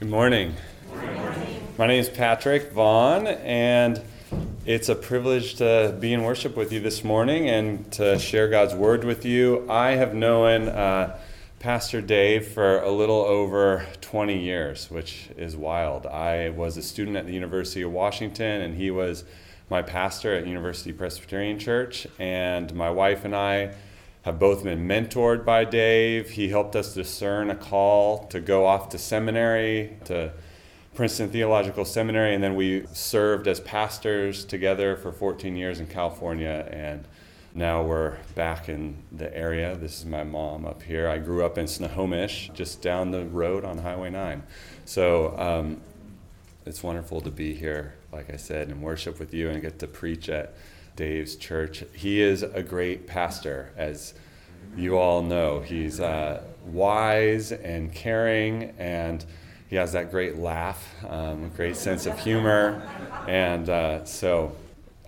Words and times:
Good 0.00 0.08
morning. 0.08 0.54
My 1.76 1.86
name 1.86 2.00
is 2.00 2.08
Patrick 2.08 2.72
Vaughn, 2.72 3.26
and 3.26 4.00
it's 4.64 4.88
a 4.88 4.94
privilege 4.94 5.56
to 5.56 5.94
be 6.00 6.14
in 6.14 6.22
worship 6.22 6.56
with 6.56 6.72
you 6.72 6.80
this 6.80 7.04
morning 7.04 7.50
and 7.50 7.92
to 7.92 8.18
share 8.18 8.48
God's 8.48 8.74
word 8.74 9.04
with 9.04 9.26
you. 9.26 9.70
I 9.70 9.90
have 9.90 10.14
known 10.14 10.70
uh, 10.70 11.18
Pastor 11.58 12.00
Dave 12.00 12.48
for 12.48 12.80
a 12.80 12.90
little 12.90 13.20
over 13.20 13.86
20 14.00 14.42
years, 14.42 14.90
which 14.90 15.28
is 15.36 15.54
wild. 15.54 16.06
I 16.06 16.48
was 16.48 16.78
a 16.78 16.82
student 16.82 17.18
at 17.18 17.26
the 17.26 17.34
University 17.34 17.82
of 17.82 17.92
Washington, 17.92 18.62
and 18.62 18.74
he 18.74 18.90
was 18.90 19.24
my 19.68 19.82
pastor 19.82 20.34
at 20.34 20.46
University 20.46 20.94
Presbyterian 20.94 21.58
Church, 21.58 22.06
and 22.18 22.72
my 22.74 22.88
wife 22.88 23.26
and 23.26 23.36
I 23.36 23.74
have 24.22 24.38
both 24.38 24.64
been 24.64 24.86
mentored 24.86 25.44
by 25.44 25.64
Dave. 25.64 26.30
He 26.30 26.48
helped 26.48 26.76
us 26.76 26.94
discern 26.94 27.50
a 27.50 27.54
call 27.54 28.26
to 28.26 28.40
go 28.40 28.66
off 28.66 28.90
to 28.90 28.98
seminary, 28.98 29.96
to 30.04 30.32
Princeton 30.94 31.30
Theological 31.30 31.84
Seminary, 31.84 32.34
and 32.34 32.44
then 32.44 32.54
we 32.54 32.84
served 32.92 33.48
as 33.48 33.60
pastors 33.60 34.44
together 34.44 34.96
for 34.96 35.12
14 35.12 35.56
years 35.56 35.80
in 35.80 35.86
California. 35.86 36.68
And 36.70 37.06
now 37.54 37.82
we're 37.82 38.18
back 38.34 38.68
in 38.68 39.02
the 39.10 39.34
area. 39.34 39.76
This 39.76 40.00
is 40.00 40.04
my 40.04 40.24
mom 40.24 40.66
up 40.66 40.82
here. 40.82 41.08
I 41.08 41.18
grew 41.18 41.44
up 41.44 41.56
in 41.56 41.66
Snohomish, 41.66 42.50
just 42.52 42.82
down 42.82 43.12
the 43.12 43.24
road 43.24 43.64
on 43.64 43.78
Highway 43.78 44.10
9. 44.10 44.42
So 44.84 45.38
um, 45.38 45.80
it's 46.66 46.82
wonderful 46.82 47.20
to 47.22 47.30
be 47.30 47.54
here, 47.54 47.94
like 48.12 48.32
I 48.32 48.36
said, 48.36 48.68
and 48.68 48.82
worship 48.82 49.18
with 49.18 49.32
you 49.32 49.48
and 49.48 49.62
get 49.62 49.78
to 49.78 49.86
preach 49.86 50.28
at 50.28 50.54
Dave's 51.00 51.34
church. 51.34 51.82
He 51.94 52.20
is 52.20 52.42
a 52.42 52.62
great 52.62 53.06
pastor, 53.06 53.72
as 53.74 54.12
you 54.76 54.98
all 54.98 55.22
know. 55.22 55.60
He's 55.60 55.98
uh, 55.98 56.42
wise 56.66 57.52
and 57.52 57.90
caring, 57.90 58.74
and 58.78 59.24
he 59.70 59.76
has 59.76 59.92
that 59.92 60.10
great 60.10 60.36
laugh, 60.36 60.86
um, 61.08 61.44
a 61.44 61.48
great 61.56 61.76
sense 61.76 62.04
of 62.04 62.18
humor. 62.18 62.86
And 63.26 63.70
uh, 63.70 64.04
so 64.04 64.54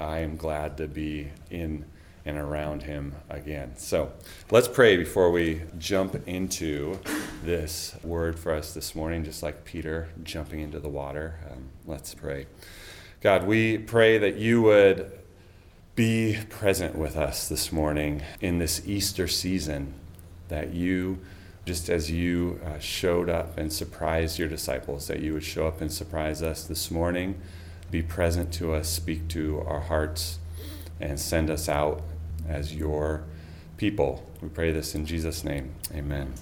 I 0.00 0.20
am 0.20 0.39
glad 0.39 0.78
to 0.78 0.89
be 0.89 1.28
in 1.50 1.84
and 2.24 2.39
around 2.39 2.84
him 2.84 3.14
again. 3.28 3.72
So 3.77 4.12
let's 4.50 4.69
pray 4.69 4.97
before 4.97 5.30
we 5.30 5.61
jump 5.77 6.27
into 6.27 6.98
this 7.45 7.97
word 8.02 8.39
for 8.39 8.55
us 8.55 8.72
this 8.72 8.95
morning, 8.95 9.24
just 9.24 9.42
like 9.42 9.67
Peter 9.67 10.08
jumping 10.22 10.61
into 10.61 10.80
the 10.80 10.89
water. 10.89 11.34
Um, 11.50 11.69
let's 11.84 12.14
pray. 12.14 12.47
God, 13.20 13.47
we 13.47 13.77
pray 13.77 14.17
that 14.17 14.36
you 14.36 14.62
would 14.62 15.22
be 15.95 16.39
present 16.48 16.97
with 16.97 17.17
us 17.17 17.48
this 17.48 17.71
morning 17.71 18.23
in 18.41 18.59
this 18.59 18.87
Easter 18.87 19.29
season, 19.29 19.93
that 20.48 20.73
you, 20.73 21.19
just 21.67 21.91
as 21.91 22.11
you 22.11 22.59
uh, 22.65 22.79
showed 22.79 23.29
up 23.29 23.59
and 23.59 23.71
surprised 23.71 24.39
your 24.39 24.48
disciples, 24.48 25.07
that 25.09 25.20
you 25.20 25.35
would 25.35 25.45
show 25.45 25.67
up 25.67 25.83
and 25.83 25.93
surprise 25.93 26.43
us 26.43 26.65
this 26.65 26.91
morning, 26.91 27.39
be 27.91 28.01
present 28.01 28.55
to 28.55 28.73
us, 28.73 28.89
speak 28.89 29.29
to 29.29 29.63
our 29.67 29.81
hearts, 29.81 30.39
and 30.98 31.20
send 31.20 31.51
us 31.51 31.69
out 31.69 32.03
as 32.48 32.75
your 32.75 33.25
people. 33.77 34.27
We 34.41 34.48
pray 34.48 34.73
this 34.73 34.95
in 34.95 35.05
Jesus' 35.05 35.45
name. 35.45 35.75
Amen. 35.95 36.33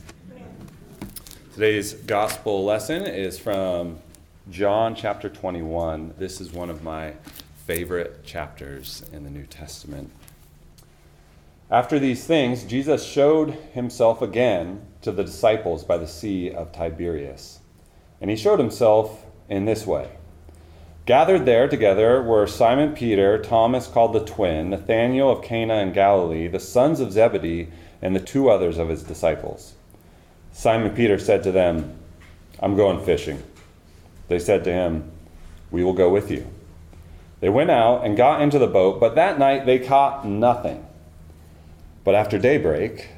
Today's 1.55 1.95
gospel 1.95 2.65
lesson 2.65 3.03
is 3.05 3.37
from 3.37 3.98
John 4.48 4.95
chapter 4.95 5.28
21. 5.28 6.15
This 6.19 6.41
is 6.41 6.53
one 6.53 6.71
of 6.71 6.84
my 6.84 7.15
favorite 7.70 8.24
chapters 8.24 9.04
in 9.12 9.22
the 9.22 9.30
New 9.30 9.46
Testament. 9.46 10.10
After 11.70 12.00
these 12.00 12.24
things, 12.24 12.64
Jesus 12.64 13.06
showed 13.06 13.50
himself 13.74 14.20
again 14.20 14.84
to 15.02 15.12
the 15.12 15.22
disciples 15.22 15.84
by 15.84 15.96
the 15.96 16.08
Sea 16.08 16.50
of 16.50 16.72
Tiberias. 16.72 17.60
And 18.20 18.28
he 18.28 18.34
showed 18.34 18.58
himself 18.58 19.24
in 19.48 19.66
this 19.66 19.86
way. 19.86 20.10
Gathered 21.06 21.46
there 21.46 21.68
together 21.68 22.20
were 22.20 22.48
Simon 22.48 22.92
Peter, 22.92 23.41
Thomas 23.41 23.86
called 23.86 24.14
the 24.14 24.24
twin, 24.24 24.70
Nathanael 24.70 25.30
of 25.30 25.44
Cana 25.44 25.76
in 25.76 25.92
Galilee, 25.92 26.48
the 26.48 26.59
sons 26.59 26.98
of 26.98 27.12
Zebedee, 27.12 27.69
and 28.03 28.16
the 28.16 28.20
two 28.20 28.50
others 28.50 28.78
of 28.78 28.88
his 28.88 29.04
disciples. 29.04 29.75
Simon 30.50 30.92
Peter 30.92 31.20
said 31.20 31.44
to 31.44 31.53
them, 31.53 31.97
I'm 32.59 32.75
going 32.75 33.04
fishing. 33.04 33.41
They 34.26 34.41
said 34.41 34.64
to 34.64 34.72
him, 34.72 35.09
We 35.70 35.84
will 35.84 35.92
go 35.92 36.10
with 36.10 36.32
you. 36.32 36.44
They 37.41 37.49
went 37.49 37.71
out 37.71 38.05
and 38.05 38.17
got 38.17 38.43
into 38.43 38.59
the 38.59 38.67
boat, 38.67 39.01
but 39.01 39.15
that 39.15 39.39
night 39.39 39.67
they 39.67 39.78
caught 39.78 40.27
nothing. 40.27 40.87
But 42.05 42.15
after 42.15 42.39
daybreak, 42.39 43.09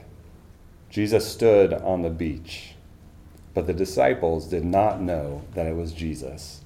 Jesus 0.90 1.30
stood 1.30 1.72
on 1.72 2.02
the 2.02 2.10
beach. 2.10 2.74
But 3.54 3.66
the 3.66 3.74
disciples 3.74 4.46
did 4.46 4.64
not 4.64 5.00
know 5.00 5.42
that 5.54 5.66
it 5.66 5.76
was 5.76 5.92
Jesus. 5.92 6.62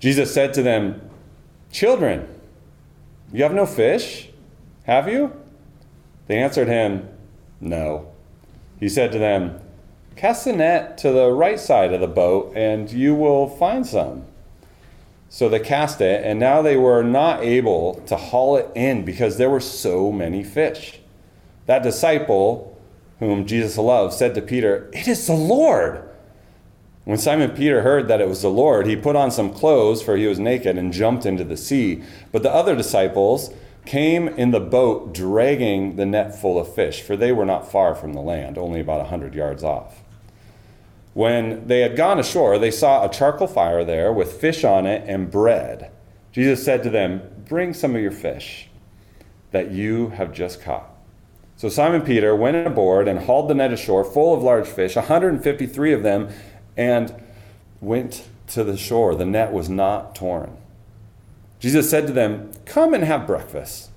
Jesus 0.00 0.32
said 0.32 0.54
to 0.54 0.62
them, 0.62 1.00
Children, 1.70 2.26
you 3.32 3.42
have 3.42 3.54
no 3.54 3.66
fish, 3.66 4.30
have 4.84 5.08
you? 5.08 5.32
They 6.28 6.38
answered 6.38 6.68
him, 6.68 7.08
No. 7.60 8.10
He 8.80 8.88
said 8.88 9.12
to 9.12 9.18
them, 9.18 9.60
Cast 10.16 10.44
the 10.44 10.52
net 10.52 10.98
to 10.98 11.12
the 11.12 11.30
right 11.30 11.60
side 11.60 11.92
of 11.92 12.00
the 12.00 12.08
boat, 12.08 12.52
and 12.56 12.90
you 12.90 13.14
will 13.14 13.48
find 13.48 13.86
some. 13.86 14.24
So 15.28 15.48
they 15.48 15.60
cast 15.60 16.00
it, 16.00 16.24
and 16.24 16.40
now 16.40 16.62
they 16.62 16.76
were 16.76 17.02
not 17.02 17.42
able 17.42 17.94
to 18.06 18.16
haul 18.16 18.56
it 18.56 18.70
in 18.74 19.04
because 19.04 19.36
there 19.36 19.50
were 19.50 19.60
so 19.60 20.10
many 20.10 20.42
fish. 20.42 21.00
That 21.66 21.82
disciple, 21.82 22.80
whom 23.18 23.46
Jesus 23.46 23.76
loved, 23.76 24.14
said 24.14 24.34
to 24.34 24.42
Peter, 24.42 24.90
It 24.92 25.06
is 25.06 25.26
the 25.26 25.34
Lord. 25.34 26.08
When 27.04 27.18
Simon 27.18 27.50
Peter 27.50 27.82
heard 27.82 28.08
that 28.08 28.20
it 28.20 28.28
was 28.28 28.42
the 28.42 28.50
Lord, 28.50 28.86
he 28.86 28.96
put 28.96 29.16
on 29.16 29.30
some 29.30 29.52
clothes, 29.52 30.02
for 30.02 30.16
he 30.16 30.26
was 30.26 30.38
naked, 30.38 30.78
and 30.78 30.92
jumped 30.92 31.26
into 31.26 31.44
the 31.44 31.56
sea. 31.56 32.02
But 32.32 32.42
the 32.42 32.52
other 32.52 32.74
disciples 32.74 33.50
came 33.84 34.28
in 34.28 34.50
the 34.50 34.60
boat, 34.60 35.14
dragging 35.14 35.96
the 35.96 36.04
net 36.06 36.38
full 36.38 36.58
of 36.58 36.74
fish, 36.74 37.02
for 37.02 37.16
they 37.16 37.32
were 37.32 37.46
not 37.46 37.70
far 37.70 37.94
from 37.94 38.12
the 38.12 38.20
land, 38.20 38.58
only 38.58 38.80
about 38.80 39.00
a 39.00 39.08
hundred 39.08 39.34
yards 39.34 39.64
off. 39.64 40.02
When 41.18 41.66
they 41.66 41.80
had 41.80 41.96
gone 41.96 42.20
ashore, 42.20 42.60
they 42.60 42.70
saw 42.70 43.04
a 43.04 43.10
charcoal 43.10 43.48
fire 43.48 43.82
there 43.82 44.12
with 44.12 44.40
fish 44.40 44.62
on 44.62 44.86
it 44.86 45.02
and 45.08 45.28
bread. 45.28 45.90
Jesus 46.30 46.64
said 46.64 46.84
to 46.84 46.90
them, 46.90 47.22
Bring 47.48 47.74
some 47.74 47.96
of 47.96 48.00
your 48.00 48.12
fish 48.12 48.68
that 49.50 49.72
you 49.72 50.10
have 50.10 50.32
just 50.32 50.62
caught. 50.62 50.88
So 51.56 51.68
Simon 51.68 52.02
Peter 52.02 52.36
went 52.36 52.64
aboard 52.64 53.08
and 53.08 53.18
hauled 53.18 53.50
the 53.50 53.54
net 53.54 53.72
ashore 53.72 54.04
full 54.04 54.32
of 54.32 54.44
large 54.44 54.68
fish, 54.68 54.94
153 54.94 55.92
of 55.92 56.04
them, 56.04 56.28
and 56.76 57.12
went 57.80 58.28
to 58.50 58.62
the 58.62 58.76
shore. 58.76 59.16
The 59.16 59.26
net 59.26 59.52
was 59.52 59.68
not 59.68 60.14
torn. 60.14 60.56
Jesus 61.58 61.90
said 61.90 62.06
to 62.06 62.12
them, 62.12 62.52
Come 62.64 62.94
and 62.94 63.02
have 63.02 63.26
breakfast. 63.26 63.90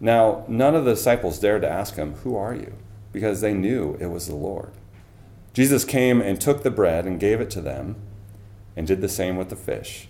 Now, 0.00 0.44
none 0.48 0.74
of 0.74 0.84
the 0.84 0.94
disciples 0.94 1.38
dared 1.38 1.62
to 1.62 1.70
ask 1.70 1.94
him, 1.94 2.14
Who 2.24 2.34
are 2.34 2.56
you? 2.56 2.74
because 3.12 3.40
they 3.42 3.52
knew 3.54 3.96
it 4.00 4.06
was 4.06 4.26
the 4.26 4.34
Lord. 4.34 4.72
Jesus 5.52 5.84
came 5.84 6.20
and 6.20 6.40
took 6.40 6.62
the 6.62 6.70
bread 6.70 7.06
and 7.06 7.20
gave 7.20 7.40
it 7.40 7.50
to 7.50 7.60
them, 7.60 7.96
and 8.76 8.86
did 8.86 9.00
the 9.00 9.08
same 9.08 9.36
with 9.36 9.50
the 9.50 9.56
fish. 9.56 10.08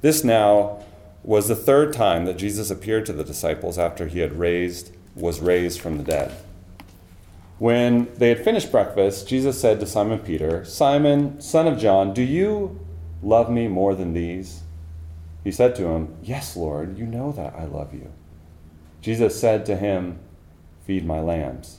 This 0.00 0.22
now 0.22 0.84
was 1.24 1.48
the 1.48 1.56
third 1.56 1.92
time 1.92 2.24
that 2.24 2.38
Jesus 2.38 2.70
appeared 2.70 3.04
to 3.06 3.12
the 3.12 3.24
disciples 3.24 3.78
after 3.78 4.06
he 4.06 4.20
had 4.20 4.38
raised 4.38 4.92
was 5.16 5.40
raised 5.40 5.80
from 5.80 5.98
the 5.98 6.04
dead. 6.04 6.32
When 7.58 8.12
they 8.16 8.28
had 8.28 8.44
finished 8.44 8.70
breakfast, 8.70 9.26
Jesus 9.26 9.60
said 9.60 9.80
to 9.80 9.86
Simon 9.86 10.18
Peter, 10.18 10.64
Simon, 10.64 11.40
son 11.40 11.66
of 11.66 11.78
John, 11.78 12.12
do 12.12 12.22
you 12.22 12.78
love 13.22 13.50
me 13.50 13.66
more 13.66 13.94
than 13.94 14.12
these? 14.12 14.60
He 15.42 15.50
said 15.50 15.74
to 15.76 15.86
him, 15.86 16.14
Yes, 16.22 16.56
Lord, 16.56 16.98
you 16.98 17.06
know 17.06 17.32
that 17.32 17.54
I 17.54 17.64
love 17.64 17.94
you. 17.94 18.12
Jesus 19.00 19.40
said 19.40 19.64
to 19.66 19.76
him, 19.76 20.18
Feed 20.84 21.06
my 21.06 21.20
lambs. 21.20 21.78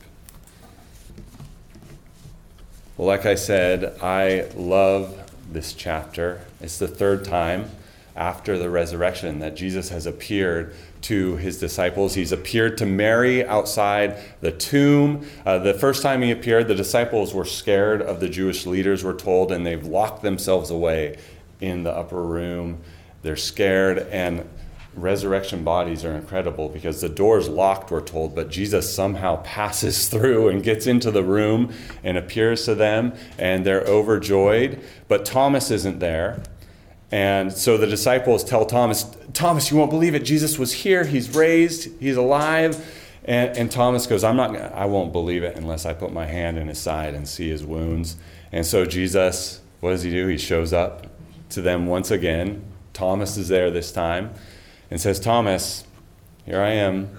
Well, 3.01 3.07
like 3.07 3.25
I 3.25 3.33
said, 3.33 3.97
I 4.03 4.47
love 4.55 5.17
this 5.51 5.73
chapter. 5.73 6.39
It's 6.59 6.77
the 6.77 6.87
third 6.87 7.25
time 7.25 7.71
after 8.15 8.59
the 8.59 8.69
resurrection 8.69 9.39
that 9.39 9.55
Jesus 9.55 9.89
has 9.89 10.05
appeared 10.05 10.75
to 11.01 11.35
his 11.37 11.59
disciples. 11.59 12.13
He's 12.13 12.31
appeared 12.31 12.77
to 12.77 12.85
Mary 12.85 13.43
outside 13.43 14.19
the 14.41 14.51
tomb. 14.51 15.25
Uh, 15.47 15.57
the 15.57 15.73
first 15.73 16.03
time 16.03 16.21
he 16.21 16.29
appeared, 16.29 16.67
the 16.67 16.75
disciples 16.75 17.33
were 17.33 17.43
scared 17.43 18.03
of 18.03 18.19
the 18.19 18.29
Jewish 18.29 18.67
leaders, 18.67 19.03
we're 19.03 19.17
told, 19.17 19.51
and 19.51 19.65
they've 19.65 19.83
locked 19.83 20.21
themselves 20.21 20.69
away 20.69 21.17
in 21.59 21.81
the 21.81 21.91
upper 21.91 22.21
room. 22.21 22.83
They're 23.23 23.35
scared, 23.35 23.97
and 24.11 24.47
resurrection 24.95 25.63
bodies 25.63 26.03
are 26.03 26.13
incredible 26.13 26.69
because 26.69 27.01
the 27.01 27.09
door's 27.09 27.47
locked, 27.47 27.91
we're 27.91 28.01
told, 28.01 28.35
but 28.35 28.49
Jesus 28.49 28.93
somehow 28.93 29.37
passes 29.43 30.07
through 30.09 30.49
and 30.49 30.63
gets 30.63 30.87
into 30.87 31.11
the 31.11 31.23
room 31.23 31.73
and 32.03 32.17
appears 32.17 32.65
to 32.65 32.75
them, 32.75 33.13
and 33.37 33.65
they're 33.65 33.83
overjoyed. 33.83 34.81
But 35.07 35.25
Thomas 35.25 35.71
isn't 35.71 35.99
there. 35.99 36.43
And 37.11 37.51
so 37.51 37.77
the 37.77 37.87
disciples 37.87 38.43
tell 38.43 38.65
Thomas, 38.65 39.05
Thomas, 39.33 39.69
you 39.69 39.77
won't 39.77 39.91
believe 39.91 40.15
it. 40.15 40.23
Jesus 40.23 40.57
was 40.57 40.71
here. 40.71 41.03
He's 41.03 41.35
raised. 41.35 41.89
He's 41.99 42.15
alive. 42.15 42.99
And, 43.25 43.55
and 43.57 43.71
Thomas 43.71 44.07
goes, 44.07 44.23
I'm 44.23 44.37
not, 44.37 44.55
I 44.55 44.85
won't 44.85 45.11
believe 45.11 45.43
it 45.43 45.57
unless 45.57 45.85
I 45.85 45.93
put 45.93 46.13
my 46.13 46.25
hand 46.25 46.57
in 46.57 46.69
his 46.69 46.79
side 46.79 47.13
and 47.13 47.27
see 47.27 47.49
his 47.49 47.65
wounds. 47.65 48.15
And 48.53 48.65
so 48.65 48.85
Jesus, 48.85 49.61
what 49.81 49.91
does 49.91 50.03
he 50.03 50.09
do? 50.09 50.27
He 50.27 50.37
shows 50.37 50.71
up 50.71 51.07
to 51.49 51.61
them 51.61 51.85
once 51.85 52.11
again. 52.11 52.63
Thomas 52.93 53.35
is 53.37 53.49
there 53.49 53.71
this 53.71 53.91
time 53.91 54.31
and 54.91 54.99
says, 55.01 55.19
Thomas, 55.19 55.85
here 56.45 56.61
I 56.61 56.71
am. 56.71 57.09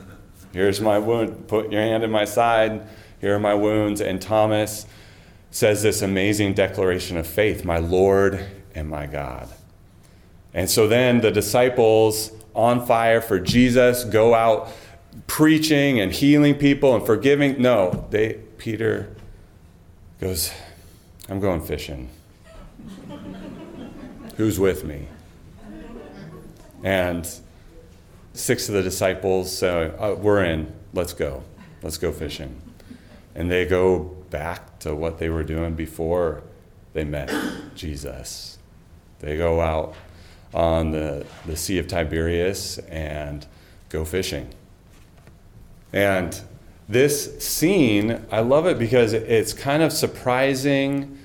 Here's 0.52 0.80
my 0.80 0.98
wound. 0.98 1.48
Put 1.48 1.72
your 1.72 1.80
hand 1.80 2.04
in 2.04 2.10
my 2.10 2.26
side. 2.26 2.86
Here 3.20 3.34
are 3.34 3.40
my 3.40 3.54
wounds. 3.54 4.00
And 4.00 4.20
Thomas 4.20 4.86
says 5.50 5.82
this 5.82 6.02
amazing 6.02 6.52
declaration 6.54 7.16
of 7.16 7.26
faith 7.26 7.64
My 7.64 7.78
Lord 7.78 8.46
and 8.74 8.88
my 8.88 9.06
God. 9.06 9.48
And 10.54 10.70
so 10.70 10.86
then 10.86 11.22
the 11.22 11.30
disciples, 11.30 12.30
on 12.54 12.86
fire 12.86 13.22
for 13.22 13.40
Jesus, 13.40 14.04
go 14.04 14.34
out 14.34 14.68
preaching 15.26 15.98
and 15.98 16.12
healing 16.12 16.54
people 16.54 16.94
and 16.94 17.04
forgiving. 17.04 17.60
No, 17.60 18.06
they 18.10 18.34
Peter 18.58 19.14
goes, 20.20 20.52
I'm 21.30 21.40
going 21.40 21.62
fishing. 21.62 22.10
Who's 24.36 24.60
with 24.60 24.84
me? 24.84 25.08
And 26.84 27.28
six 28.34 28.68
of 28.68 28.74
the 28.74 28.82
disciples 28.82 29.56
say, 29.56 29.92
uh, 29.98 30.14
We're 30.14 30.44
in, 30.44 30.72
let's 30.92 31.12
go. 31.12 31.42
Let's 31.82 31.98
go 31.98 32.12
fishing. 32.12 32.60
And 33.34 33.50
they 33.50 33.64
go 33.64 34.00
back 34.30 34.78
to 34.80 34.94
what 34.94 35.18
they 35.18 35.28
were 35.28 35.42
doing 35.42 35.74
before 35.74 36.42
they 36.92 37.04
met 37.04 37.32
Jesus. 37.74 38.58
They 39.20 39.36
go 39.36 39.60
out 39.60 39.94
on 40.52 40.90
the, 40.90 41.26
the 41.46 41.56
Sea 41.56 41.78
of 41.78 41.86
Tiberias 41.86 42.78
and 42.78 43.46
go 43.88 44.04
fishing. 44.04 44.52
And 45.92 46.38
this 46.88 47.38
scene, 47.44 48.24
I 48.30 48.40
love 48.40 48.66
it 48.66 48.78
because 48.78 49.12
it's 49.12 49.52
kind 49.52 49.82
of 49.82 49.92
surprising. 49.92 51.18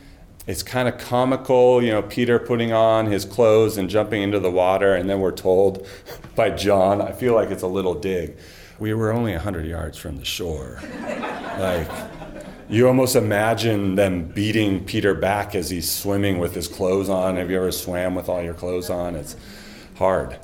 It's 0.48 0.64
kind 0.64 0.88
of 0.88 0.98
comical, 0.98 1.84
you 1.84 1.92
know, 1.92 2.02
Peter 2.02 2.40
putting 2.40 2.72
on 2.72 3.08
his 3.08 3.26
clothes 3.26 3.76
and 3.78 3.90
jumping 3.90 4.22
into 4.22 4.40
the 4.40 4.50
water, 4.50 4.96
and 4.96 5.10
then 5.10 5.20
we're 5.20 5.34
told 5.34 5.86
by 6.36 6.52
John, 6.52 7.02
I 7.02 7.12
feel 7.12 7.36
like 7.36 7.52
it's 7.52 7.64
a 7.64 7.68
little 7.68 7.94
dig. 7.94 8.38
We 8.80 8.94
were 8.94 9.12
only 9.12 9.34
100 9.34 9.66
yards 9.66 9.98
from 9.98 10.16
the 10.16 10.24
shore. 10.24 10.80
like, 11.60 11.90
you 12.70 12.88
almost 12.88 13.18
imagine 13.18 13.96
them 13.96 14.24
beating 14.24 14.86
Peter 14.86 15.14
back 15.14 15.54
as 15.54 15.70
he's 15.70 15.92
swimming 15.92 16.38
with 16.38 16.56
his 16.56 16.70
clothes 16.70 17.10
on. 17.10 17.36
Have 17.36 17.52
you 17.52 17.58
ever 17.58 17.72
swam 17.72 18.16
with 18.16 18.30
all 18.30 18.42
your 18.42 18.54
clothes 18.54 18.90
on? 18.90 19.16
It's 19.16 19.36
hard. 19.96 20.40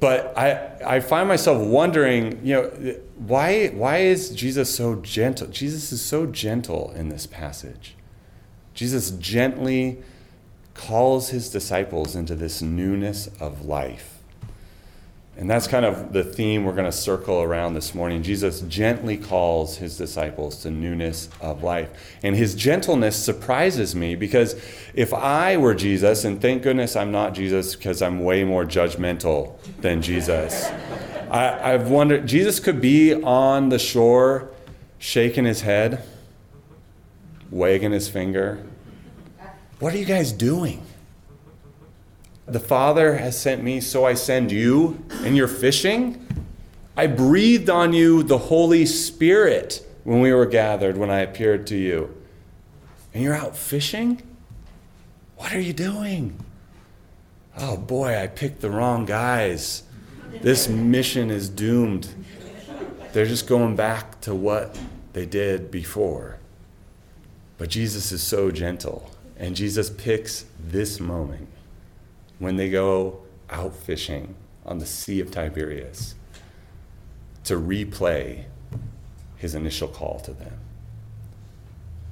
But 0.00 0.36
I, 0.36 0.96
I 0.96 1.00
find 1.00 1.28
myself 1.28 1.62
wondering, 1.62 2.44
you 2.44 2.54
know, 2.54 2.94
why, 3.16 3.68
why 3.68 3.98
is 3.98 4.30
Jesus 4.30 4.74
so 4.74 4.96
gentle? 4.96 5.46
Jesus 5.46 5.92
is 5.92 6.02
so 6.02 6.26
gentle 6.26 6.90
in 6.92 7.08
this 7.08 7.26
passage. 7.26 7.94
Jesus 8.80 9.10
gently 9.10 9.98
calls 10.72 11.28
his 11.28 11.50
disciples 11.50 12.16
into 12.16 12.34
this 12.34 12.62
newness 12.62 13.28
of 13.38 13.66
life. 13.66 14.20
And 15.36 15.50
that's 15.50 15.66
kind 15.66 15.84
of 15.84 16.14
the 16.14 16.24
theme 16.24 16.64
we're 16.64 16.72
going 16.72 16.90
to 16.90 16.96
circle 16.96 17.42
around 17.42 17.74
this 17.74 17.94
morning. 17.94 18.22
Jesus 18.22 18.62
gently 18.62 19.18
calls 19.18 19.76
his 19.76 19.98
disciples 19.98 20.62
to 20.62 20.70
newness 20.70 21.28
of 21.42 21.62
life. 21.62 21.90
And 22.22 22.34
his 22.34 22.54
gentleness 22.54 23.22
surprises 23.22 23.94
me 23.94 24.14
because 24.14 24.54
if 24.94 25.12
I 25.12 25.58
were 25.58 25.74
Jesus, 25.74 26.24
and 26.24 26.40
thank 26.40 26.62
goodness 26.62 26.96
I'm 26.96 27.12
not 27.12 27.34
Jesus 27.34 27.76
because 27.76 28.00
I'm 28.00 28.20
way 28.20 28.44
more 28.44 28.64
judgmental 28.64 29.60
than 29.82 30.00
Jesus, 30.00 30.64
I, 31.30 31.74
I've 31.74 31.90
wondered, 31.90 32.26
Jesus 32.26 32.58
could 32.58 32.80
be 32.80 33.12
on 33.12 33.68
the 33.68 33.78
shore 33.78 34.48
shaking 34.98 35.44
his 35.44 35.60
head, 35.60 36.02
wagging 37.50 37.92
his 37.92 38.08
finger. 38.08 38.64
What 39.80 39.94
are 39.94 39.98
you 39.98 40.04
guys 40.04 40.30
doing? 40.30 40.82
The 42.46 42.60
Father 42.60 43.16
has 43.16 43.40
sent 43.40 43.64
me, 43.64 43.80
so 43.80 44.04
I 44.04 44.12
send 44.12 44.52
you, 44.52 45.02
and 45.24 45.34
you're 45.34 45.48
fishing? 45.48 46.26
I 46.98 47.06
breathed 47.06 47.70
on 47.70 47.94
you 47.94 48.22
the 48.22 48.36
Holy 48.36 48.84
Spirit 48.84 49.82
when 50.04 50.20
we 50.20 50.34
were 50.34 50.44
gathered, 50.44 50.98
when 50.98 51.10
I 51.10 51.20
appeared 51.20 51.66
to 51.68 51.76
you. 51.76 52.14
And 53.14 53.24
you're 53.24 53.34
out 53.34 53.56
fishing? 53.56 54.20
What 55.36 55.54
are 55.54 55.60
you 55.60 55.72
doing? 55.72 56.38
Oh 57.56 57.78
boy, 57.78 58.18
I 58.20 58.26
picked 58.26 58.60
the 58.60 58.70
wrong 58.70 59.06
guys. 59.06 59.84
This 60.42 60.68
mission 60.68 61.30
is 61.30 61.48
doomed. 61.48 62.06
They're 63.14 63.24
just 63.24 63.46
going 63.46 63.76
back 63.76 64.20
to 64.20 64.34
what 64.34 64.78
they 65.14 65.24
did 65.24 65.70
before. 65.70 66.38
But 67.56 67.70
Jesus 67.70 68.12
is 68.12 68.22
so 68.22 68.50
gentle, 68.50 69.10
and 69.40 69.56
Jesus 69.56 69.88
picks 69.88 70.44
this 70.62 71.00
moment 71.00 71.48
when 72.38 72.56
they 72.56 72.68
go 72.68 73.22
out 73.48 73.74
fishing 73.74 74.34
on 74.66 74.78
the 74.78 74.86
Sea 74.86 75.18
of 75.20 75.30
Tiberias 75.30 76.14
to 77.44 77.54
replay 77.54 78.44
his 79.36 79.54
initial 79.54 79.88
call 79.88 80.20
to 80.20 80.32
them. 80.32 80.58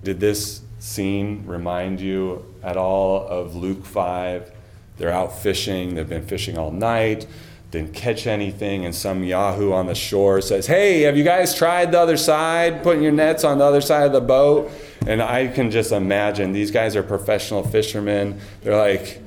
Did 0.02 0.20
this 0.20 0.62
scene 0.78 1.44
remind 1.46 2.00
you 2.00 2.54
at 2.62 2.78
all 2.78 3.26
of 3.28 3.54
Luke 3.54 3.84
5? 3.84 4.50
They're 4.96 5.12
out 5.12 5.38
fishing, 5.38 5.94
they've 5.94 6.08
been 6.08 6.26
fishing 6.26 6.56
all 6.56 6.70
night, 6.70 7.26
didn't 7.70 7.92
catch 7.92 8.26
anything, 8.26 8.86
and 8.86 8.94
some 8.94 9.22
Yahoo 9.22 9.72
on 9.72 9.86
the 9.86 9.94
shore 9.94 10.40
says, 10.40 10.66
Hey, 10.66 11.02
have 11.02 11.16
you 11.16 11.24
guys 11.24 11.54
tried 11.54 11.92
the 11.92 12.00
other 12.00 12.16
side, 12.16 12.82
putting 12.82 13.02
your 13.02 13.12
nets 13.12 13.44
on 13.44 13.58
the 13.58 13.64
other 13.64 13.82
side 13.82 14.06
of 14.06 14.12
the 14.12 14.22
boat? 14.22 14.70
And 15.06 15.22
I 15.22 15.48
can 15.48 15.70
just 15.70 15.92
imagine 15.92 16.52
these 16.52 16.70
guys 16.70 16.96
are 16.96 17.02
professional 17.02 17.62
fishermen. 17.62 18.40
They're 18.62 18.76
like, 18.76 19.20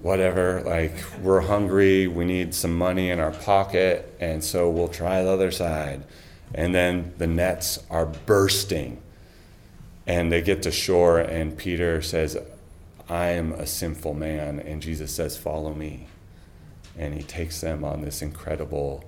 whatever, 0.00 0.62
like 0.62 0.92
we're 1.20 1.40
hungry, 1.40 2.06
we 2.06 2.24
need 2.24 2.54
some 2.54 2.76
money 2.76 3.10
in 3.10 3.18
our 3.18 3.32
pocket, 3.32 4.14
and 4.20 4.44
so 4.44 4.70
we'll 4.70 4.88
try 4.88 5.22
the 5.22 5.30
other 5.30 5.50
side. 5.50 6.04
And 6.54 6.74
then 6.74 7.12
the 7.18 7.26
nets 7.26 7.82
are 7.90 8.06
bursting. 8.06 9.00
And 10.06 10.30
they 10.30 10.42
get 10.42 10.62
to 10.62 10.70
shore, 10.70 11.18
and 11.18 11.56
Peter 11.56 12.02
says, 12.02 12.36
I 13.08 13.28
am 13.28 13.52
a 13.52 13.66
sinful 13.66 14.14
man. 14.14 14.60
And 14.60 14.80
Jesus 14.80 15.12
says, 15.12 15.36
Follow 15.36 15.74
me. 15.74 16.06
And 16.96 17.14
he 17.14 17.22
takes 17.22 17.60
them 17.60 17.84
on 17.84 18.02
this 18.02 18.22
incredible 18.22 19.04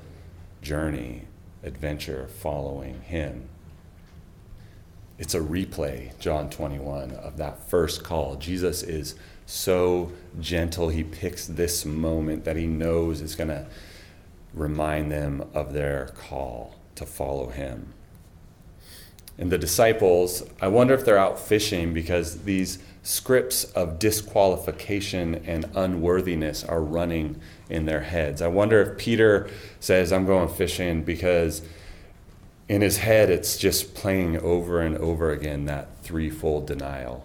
journey, 0.63 1.23
adventure, 1.63 2.29
following 2.29 3.01
him. 3.03 3.49
It's 5.19 5.35
a 5.35 5.41
replay, 5.41 6.19
John 6.19 6.51
21, 6.51 7.13
of 7.13 7.39
that 7.39 7.71
first 7.71 8.03
call. 8.03 8.37
Jesus 8.37 8.83
is 8.83 9.15
so 9.47 10.13
gentle. 10.41 10.89
He 10.89 11.05
picks 11.05 11.47
this 11.47 11.85
moment 11.85 12.45
that 12.45 12.57
he 12.57 12.67
knows 12.67 13.21
is 13.21 13.35
going 13.35 13.49
to 13.49 13.67
remind 14.53 15.11
them 15.11 15.49
of 15.55 15.73
their 15.73 16.09
call 16.17 16.75
to 16.97 17.07
follow 17.07 17.49
him. 17.49 17.93
And 19.39 19.51
the 19.51 19.59
disciples, 19.59 20.43
I 20.61 20.69
wonder 20.69 20.95
if 20.95 21.05
they're 21.05 21.19
out 21.19 21.39
fishing 21.39 21.93
because 21.93 22.43
these 22.45 22.79
scripts 23.07 23.63
of 23.63 24.01
disqualification 24.01 25.37
and 25.47 25.65
unworthiness 25.77 26.65
are 26.65 26.83
running 26.83 27.41
in 27.71 27.87
their 27.87 28.01
heads. 28.01 28.43
I 28.43 28.49
wonder 28.49 28.81
if 28.83 28.99
Peter 28.99 29.49
says, 29.79 30.13
I'm 30.13 30.27
going 30.27 30.49
fishing 30.49 31.05
because 31.05 31.63
in 32.69 32.81
his 32.81 32.99
head 32.99 33.31
it's 33.31 33.59
just 33.59 33.95
playing 33.95 34.39
over 34.39 34.81
and 34.81 34.99
over 34.99 35.31
again 35.31 35.67
that 35.67 35.87
threefold 36.03 36.67
denial. 36.67 37.25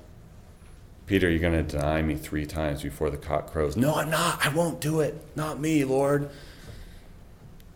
Peter, 1.08 1.28
you're 1.28 1.40
going 1.40 1.54
to 1.54 1.64
deny 1.64 2.04
me 2.04 2.14
three 2.14 2.46
times 2.46 2.84
before 2.84 3.10
the 3.10 3.18
cock 3.18 3.52
crows. 3.52 3.76
No, 3.76 3.96
I'm 3.96 4.12
not. 4.12 4.46
I 4.46 4.54
won't 4.54 4.80
do 4.82 5.00
it. 5.00 5.20
Not 5.36 5.60
me, 5.60 5.84
Lord. 5.84 6.30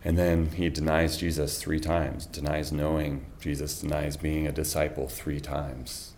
And 0.04 0.16
then 0.16 0.52
he 0.52 0.68
denies 0.68 1.16
Jesus 1.16 1.60
three 1.60 1.80
times, 1.80 2.24
denies 2.24 2.70
knowing 2.70 3.26
Jesus, 3.40 3.80
denies 3.80 4.16
being 4.16 4.46
a 4.46 4.52
disciple 4.52 5.08
three 5.08 5.40
times. 5.40 6.12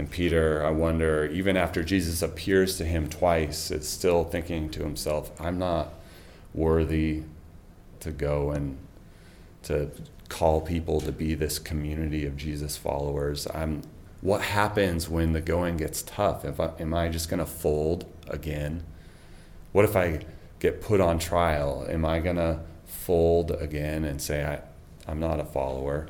And 0.00 0.10
Peter, 0.10 0.64
I 0.64 0.70
wonder, 0.70 1.26
even 1.26 1.58
after 1.58 1.84
Jesus 1.84 2.22
appears 2.22 2.78
to 2.78 2.86
him 2.86 3.10
twice, 3.10 3.70
is 3.70 3.86
still 3.86 4.24
thinking 4.24 4.70
to 4.70 4.82
himself, 4.82 5.30
I'm 5.38 5.58
not 5.58 5.92
worthy 6.54 7.24
to 8.00 8.10
go 8.10 8.50
and 8.50 8.78
to 9.64 9.90
call 10.30 10.62
people 10.62 11.02
to 11.02 11.12
be 11.12 11.34
this 11.34 11.58
community 11.58 12.24
of 12.24 12.38
Jesus 12.38 12.78
followers. 12.78 13.46
I'm 13.52 13.82
what 14.22 14.40
happens 14.40 15.06
when 15.06 15.34
the 15.34 15.42
going 15.42 15.76
gets 15.76 16.00
tough? 16.00 16.46
If 16.46 16.58
I, 16.60 16.70
am 16.80 16.94
I 16.94 17.10
just 17.10 17.28
going 17.28 17.40
to 17.40 17.44
fold 17.44 18.06
again? 18.26 18.82
What 19.72 19.84
if 19.84 19.94
I 19.96 20.20
get 20.60 20.80
put 20.80 21.02
on 21.02 21.18
trial? 21.18 21.86
Am 21.90 22.06
I 22.06 22.20
going 22.20 22.36
to 22.36 22.60
fold 22.86 23.50
again 23.50 24.04
and 24.04 24.18
say, 24.22 24.46
I, 24.46 24.62
I'm 25.06 25.20
not 25.20 25.40
a 25.40 25.44
follower? 25.44 26.08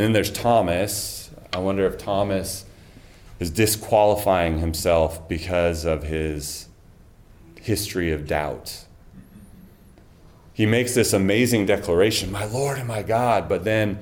And 0.00 0.06
then 0.06 0.12
there's 0.14 0.32
Thomas. 0.32 1.30
I 1.52 1.58
wonder 1.58 1.84
if 1.86 1.98
Thomas 1.98 2.64
is 3.38 3.50
disqualifying 3.50 4.58
himself 4.58 5.28
because 5.28 5.84
of 5.84 6.04
his 6.04 6.68
history 7.60 8.10
of 8.10 8.26
doubt. 8.26 8.86
He 10.54 10.64
makes 10.64 10.94
this 10.94 11.12
amazing 11.12 11.66
declaration, 11.66 12.32
My 12.32 12.46
Lord 12.46 12.78
and 12.78 12.88
my 12.88 13.02
God, 13.02 13.46
but 13.46 13.64
then 13.64 13.98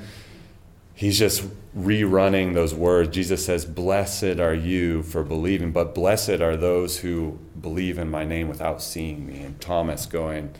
he's 0.94 1.18
just 1.18 1.44
rerunning 1.76 2.54
those 2.54 2.72
words. 2.72 3.12
Jesus 3.12 3.44
says, 3.44 3.64
Blessed 3.64 4.38
are 4.38 4.54
you 4.54 5.02
for 5.02 5.24
believing, 5.24 5.72
but 5.72 5.96
blessed 5.96 6.40
are 6.40 6.56
those 6.56 7.00
who 7.00 7.40
believe 7.60 7.98
in 7.98 8.08
my 8.08 8.22
name 8.22 8.46
without 8.46 8.80
seeing 8.80 9.26
me. 9.26 9.40
And 9.40 9.60
Thomas 9.60 10.06
going, 10.06 10.54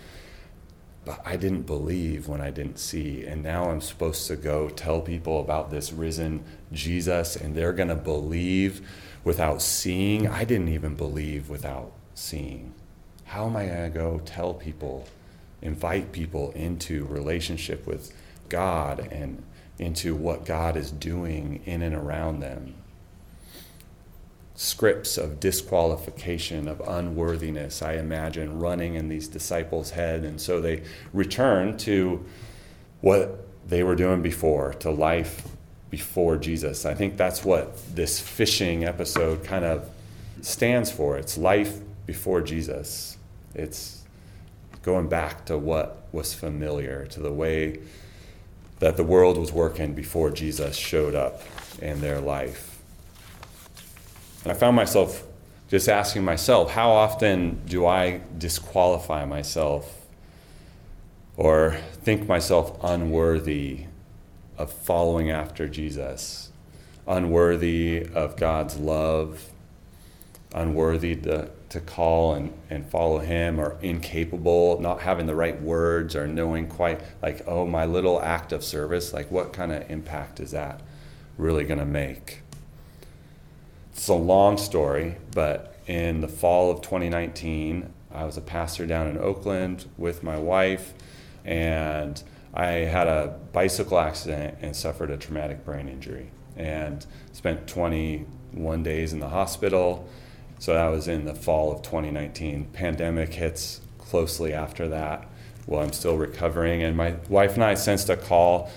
I 1.25 1.37
didn't 1.37 1.63
believe 1.63 2.29
when 2.29 2.41
I 2.41 2.51
didn't 2.51 2.79
see. 2.79 3.25
And 3.25 3.43
now 3.43 3.71
I'm 3.71 3.81
supposed 3.81 4.27
to 4.29 4.37
go 4.37 4.69
tell 4.69 5.01
people 5.01 5.41
about 5.41 5.71
this 5.71 5.93
risen 5.93 6.45
Jesus, 6.73 7.37
and 7.37 7.55
they're 7.55 7.73
going 7.73 7.89
to 7.89 7.95
believe 7.95 8.87
without 9.25 9.63
seeing. 9.63 10.29
I 10.29 10.45
didn't 10.45 10.69
even 10.69 10.95
believe 10.95 11.49
without 11.49 11.93
seeing. 12.15 12.75
How 13.25 13.47
am 13.47 13.57
I 13.57 13.67
going 13.67 13.93
to 13.93 13.99
go 13.99 14.21
tell 14.25 14.55
people, 14.55 15.07
invite 15.61 16.13
people 16.13 16.53
into 16.53 17.05
relationship 17.07 17.87
with 17.87 18.13
God 18.49 19.07
and 19.11 19.43
into 19.79 20.15
what 20.15 20.45
God 20.45 20.77
is 20.77 20.91
doing 20.91 21.63
in 21.65 21.83
and 21.83 21.95
around 21.95 22.41
them. 22.41 22.75
Scripts 24.61 25.17
of 25.17 25.39
disqualification, 25.39 26.67
of 26.67 26.81
unworthiness, 26.81 27.81
I 27.81 27.93
imagine, 27.93 28.59
running 28.59 28.97
in 28.97 29.09
these 29.09 29.29
disciples' 29.29 29.91
head. 29.91 30.25
And 30.25 30.41
so 30.41 30.61
they 30.61 30.83
return 31.13 31.77
to 31.79 32.27
what 33.01 33.47
they 33.69 33.85
were 33.85 33.95
doing 33.95 34.21
before, 34.21 34.75
to 34.81 34.91
life 34.91 35.47
before 35.91 36.37
Jesus. 36.39 36.85
I 36.85 36.95
think 36.95 37.17
that's 37.17 37.45
what 37.45 37.79
this 37.95 38.19
fishing 38.19 38.85
episode 38.85 39.45
kind 39.45 39.65
of 39.65 39.89
stands 40.41 40.91
for. 40.91 41.17
It's 41.17 41.39
life 41.39 41.79
before 42.05 42.41
Jesus. 42.41 43.17
It's 43.55 44.03
going 44.83 45.09
back 45.09 45.45
to 45.45 45.57
what 45.57 46.09
was 46.11 46.35
familiar, 46.35 47.07
to 47.07 47.21
the 47.21 47.33
way 47.33 47.79
that 48.81 48.97
the 48.97 49.05
world 49.05 49.39
was 49.39 49.53
working 49.53 49.95
before 49.95 50.33
Jesus 50.33 50.75
showed 50.77 51.15
up 51.15 51.43
in 51.81 52.01
their 52.01 52.21
life. 52.21 52.68
I 54.51 54.55
found 54.55 54.77
myself 54.77 55.25
just 55.69 55.89
asking 55.89 56.25
myself, 56.25 56.71
how 56.71 56.91
often 56.91 57.61
do 57.67 57.87
I 57.87 58.23
disqualify 58.37 59.25
myself 59.27 60.07
or 61.37 61.77
think 62.03 62.27
myself 62.27 62.79
unworthy 62.83 63.85
of 64.57 64.73
following 64.73 65.31
after 65.31 65.69
Jesus, 65.69 66.51
unworthy 67.07 68.07
of 68.15 68.37
God's 68.37 68.77
love, 68.79 69.51
unworthy 70.55 71.15
to 71.17 71.51
to 71.69 71.81
call 71.81 72.33
and, 72.33 72.53
and 72.71 72.89
follow 72.89 73.19
him? 73.19 73.61
Or 73.61 73.77
incapable, 73.83 74.81
not 74.81 75.03
having 75.03 75.27
the 75.27 75.35
right 75.35 75.61
words 75.61 76.17
or 76.17 76.27
knowing 76.27 76.67
quite 76.67 77.03
like, 77.21 77.43
oh, 77.47 77.67
my 77.67 77.85
little 77.85 78.23
act 78.23 78.53
of 78.53 78.65
service, 78.65 79.13
like 79.13 79.31
what 79.31 79.53
kind 79.53 79.73
of 79.73 79.89
impact 79.91 80.41
is 80.41 80.53
that 80.53 80.81
really 81.37 81.65
going 81.65 81.79
to 81.79 81.85
make? 81.85 82.41
It's 83.99 84.07
a 84.07 84.15
long 84.15 84.59
story, 84.59 85.17
but 85.35 85.75
in 85.89 86.21
the 86.21 86.29
fall 86.29 86.71
of 86.71 86.83
2019, 86.83 87.93
I 88.13 88.25
was 88.27 88.37
a 88.37 88.41
pastor 88.41 88.87
down 88.87 89.09
in 89.09 89.19
Oakland 89.19 89.87
with 89.99 90.23
my 90.23 90.39
wife, 90.39 90.95
and 91.45 92.23
I 92.55 92.67
had 92.67 93.09
a 93.09 93.37
bicycle 93.53 93.99
accident 93.99 94.59
and 94.63 94.77
suffered 94.77 95.11
a 95.11 95.17
traumatic 95.17 95.65
brain 95.65 95.89
injury 95.89 96.31
and 96.57 97.05
spent 97.33 97.67
21 97.67 98.85
days 98.85 99.13
in 99.13 99.19
the 99.19 99.31
hospital 99.31 100.09
so 100.61 100.75
that 100.75 100.87
was 100.87 101.09
in 101.09 101.25
the 101.25 101.35
fall 101.35 101.73
of 101.73 101.83
2019. 101.83 102.67
Pandemic 102.67 103.35
hits 103.35 103.81
closely 103.99 104.53
after 104.53 104.87
that. 104.87 105.29
Well, 105.67 105.83
I'm 105.83 105.93
still 105.93 106.17
recovering, 106.17 106.85
and 106.85 106.97
my 106.97 107.17
wife 107.29 107.55
and 107.55 107.65
I 107.65 107.75
sensed 107.75 108.11
a 108.11 108.17
call 108.17 108.71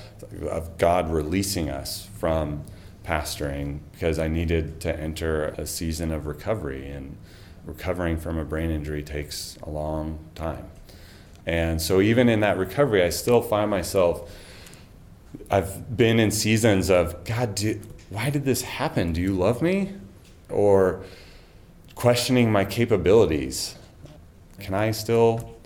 of 0.50 0.80
God 0.80 1.12
releasing 1.12 1.70
us 1.70 2.10
from 2.18 2.66
pastoring 3.04 3.80
because 3.92 4.20
I 4.20 4.28
needed 4.28 4.80
to 4.82 5.00
enter 5.00 5.48
a 5.58 5.66
season 5.66 6.12
of 6.12 6.28
recovery, 6.28 6.90
and 6.90 7.18
recovering 7.66 8.18
from 8.18 8.38
a 8.38 8.46
brain 8.46 8.70
injury 8.70 9.04
takes 9.04 9.58
a 9.64 9.70
long 9.70 10.20
time. 10.36 10.70
And 11.46 11.82
so, 11.82 12.02
even 12.02 12.30
in 12.30 12.42
that 12.42 12.58
recovery, 12.58 13.04
I 13.04 13.10
still 13.10 13.42
find 13.42 13.70
myself. 13.70 14.32
I've 15.50 15.96
been 15.96 16.20
in 16.20 16.32
seasons 16.32 16.90
of 16.90 17.24
God. 17.24 17.56
Do, 17.56 17.80
why 18.10 18.30
did 18.30 18.46
this 18.46 18.62
happen? 18.62 19.14
Do 19.14 19.22
you 19.22 19.34
love 19.34 19.62
me? 19.62 19.94
Or 20.50 21.04
questioning 21.96 22.52
my 22.52 22.66
capabilities. 22.66 23.76
Can 24.60 24.74
I 24.74 24.92
still 24.92 25.58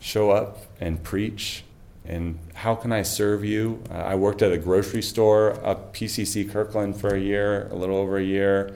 show 0.00 0.30
up 0.30 0.58
and 0.80 1.02
preach? 1.02 1.64
And 2.04 2.38
how 2.54 2.74
can 2.74 2.92
I 2.92 3.02
serve 3.02 3.44
you? 3.44 3.82
Uh, 3.90 3.94
I 3.94 4.14
worked 4.16 4.42
at 4.42 4.52
a 4.52 4.58
grocery 4.58 5.02
store 5.02 5.64
up 5.64 5.94
PCC 5.94 6.50
Kirkland 6.50 7.00
for 7.00 7.14
a 7.14 7.20
year, 7.20 7.68
a 7.70 7.74
little 7.74 7.96
over 7.96 8.16
a 8.16 8.24
year. 8.24 8.74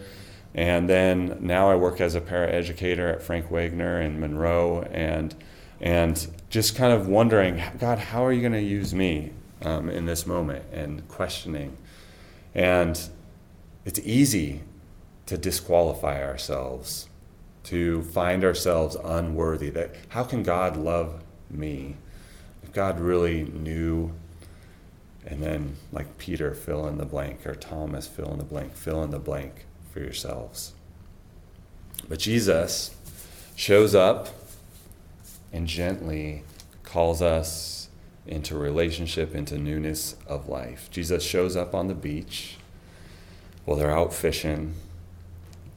And 0.55 0.89
then 0.89 1.37
now 1.41 1.71
I 1.71 1.77
work 1.77 2.01
as 2.01 2.15
a 2.15 2.21
paraeducator 2.21 3.13
at 3.13 3.23
Frank 3.23 3.51
Wagner 3.51 4.01
in 4.01 4.21
Monroe. 4.21 4.83
And, 4.91 5.35
and 5.81 6.27
just 6.51 6.77
kind 6.77 6.93
of 6.93 7.09
wondering, 7.09 7.63
God, 7.79 7.99
how 7.99 8.25
are 8.25 8.33
you 8.33 8.41
going 8.41 8.53
to 8.53 8.63
use 8.63 8.95
me 8.95 9.33
um, 9.63 9.91
in 9.91 10.07
this 10.07 10.27
moment? 10.27 10.65
And 10.73 11.07
questioning. 11.09 11.77
And 12.55 12.99
it's 13.85 13.99
easy 14.01 14.63
to 15.27 15.37
disqualify 15.37 16.23
ourselves, 16.23 17.09
to 17.65 18.03
find 18.03 18.45
ourselves 18.45 18.97
unworthy. 19.05 19.71
That 19.71 19.95
how 20.11 20.23
can 20.23 20.43
God 20.43 20.77
love 20.77 21.23
me? 21.51 21.97
God 22.77 23.01
really 23.01 23.45
knew, 23.45 24.13
and 25.27 25.43
then 25.43 25.77
like 25.93 26.19
Peter, 26.19 26.53
fill 26.53 26.87
in 26.87 26.99
the 26.99 27.07
blank, 27.07 27.47
or 27.47 27.55
Thomas, 27.55 28.07
fill 28.07 28.31
in 28.33 28.39
the 28.39 28.45
blank, 28.45 28.77
fill 28.77 29.03
in 29.03 29.11
the 29.11 29.19
blank 29.19 29.65
for 29.91 30.01
yourselves. 30.01 30.75
But 32.07 32.19
Jesus 32.19 32.95
shows 33.55 33.95
up 33.95 34.29
and 35.55 35.67
gently 35.67 36.43
calls 36.83 37.23
us 37.23 37.89
into 38.27 38.59
relationship, 38.59 39.35
into 39.35 39.57
newness 39.57 40.15
of 40.27 40.47
life. 40.47 40.91
Jesus 40.91 41.25
shows 41.25 41.57
up 41.57 41.75
on 41.75 41.87
the 41.87 41.95
beach 41.95 42.59
while 43.65 43.79
they're 43.79 43.97
out 43.97 44.13
fishing 44.13 44.75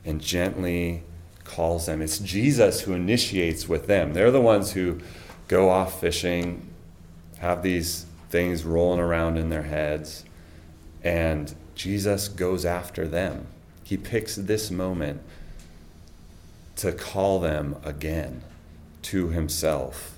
and 0.04 0.20
gently 0.20 1.04
calls 1.46 1.86
them. 1.86 2.02
It's 2.02 2.20
Jesus 2.20 2.82
who 2.82 2.92
initiates 2.92 3.70
with 3.70 3.88
them. 3.88 4.14
They're 4.14 4.32
the 4.32 4.42
ones 4.42 4.74
who 4.74 5.00
go 5.48 5.70
off 5.70 6.02
fishing, 6.02 6.69
have 7.40 7.64
these 7.64 8.06
things 8.30 8.64
rolling 8.64 9.00
around 9.00 9.38
in 9.38 9.50
their 9.50 9.64
heads, 9.64 10.24
and 11.04 11.54
Jesus 11.76 12.28
goes 12.28 12.66
after 12.66 13.08
them. 13.08 13.48
He 13.84 13.98
picks 13.98 14.36
this 14.36 14.70
moment 14.70 15.22
to 16.76 16.92
call 16.92 17.40
them 17.40 17.76
again 17.84 18.42
to 19.04 19.30
himself. 19.30 20.18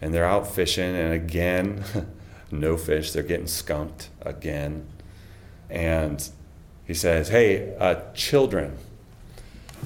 And 0.00 0.14
they're 0.14 0.24
out 0.24 0.46
fishing, 0.46 0.94
and 0.94 1.12
again, 1.12 1.84
no 2.50 2.76
fish. 2.76 3.12
They're 3.12 3.22
getting 3.22 3.46
skunked 3.46 4.08
again. 4.22 4.86
And 5.68 6.28
he 6.86 6.94
says, 6.94 7.28
Hey, 7.28 7.74
uh, 7.78 7.96
children, 8.14 8.78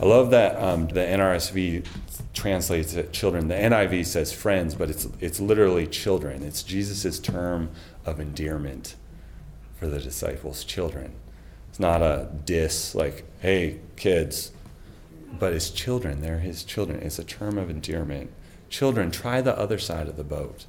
I 0.00 0.04
love 0.04 0.30
that 0.30 0.56
um, 0.62 0.88
the 0.88 1.00
NRSV 1.00 1.86
translates 2.32 2.94
it 2.94 3.12
children. 3.12 3.48
The 3.48 3.54
NIV 3.54 4.06
says 4.06 4.32
friends, 4.32 4.74
but 4.74 4.90
it's 4.90 5.08
it's 5.20 5.40
literally 5.40 5.86
children. 5.86 6.42
It's 6.42 6.62
Jesus' 6.62 7.18
term 7.18 7.70
of 8.06 8.20
endearment 8.20 8.96
for 9.76 9.86
the 9.86 9.98
disciples, 9.98 10.64
children. 10.64 11.12
It's 11.68 11.80
not 11.80 12.02
a 12.02 12.28
diss 12.44 12.94
like, 12.94 13.24
hey, 13.40 13.80
kids, 13.96 14.52
but 15.38 15.52
it's 15.52 15.70
children. 15.70 16.20
They're 16.20 16.38
his 16.38 16.64
children. 16.64 17.00
It's 17.00 17.18
a 17.18 17.24
term 17.24 17.58
of 17.58 17.70
endearment. 17.70 18.30
Children, 18.68 19.10
try 19.10 19.40
the 19.40 19.58
other 19.58 19.78
side 19.78 20.08
of 20.08 20.16
the 20.16 20.24
boat. 20.24 20.66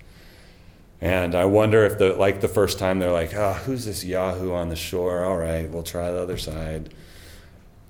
And 0.99 1.33
I 1.33 1.45
wonder 1.45 1.83
if 1.83 1.97
the 1.97 2.13
like 2.13 2.41
the 2.41 2.47
first 2.47 2.77
time 2.77 2.99
they're 2.99 3.11
like, 3.11 3.33
oh, 3.33 3.53
who's 3.53 3.85
this 3.85 4.03
Yahoo 4.03 4.53
on 4.53 4.69
the 4.69 4.75
shore? 4.75 5.25
All 5.25 5.37
right, 5.37 5.69
we'll 5.69 5.83
try 5.83 6.11
the 6.11 6.19
other 6.19 6.37
side. 6.37 6.93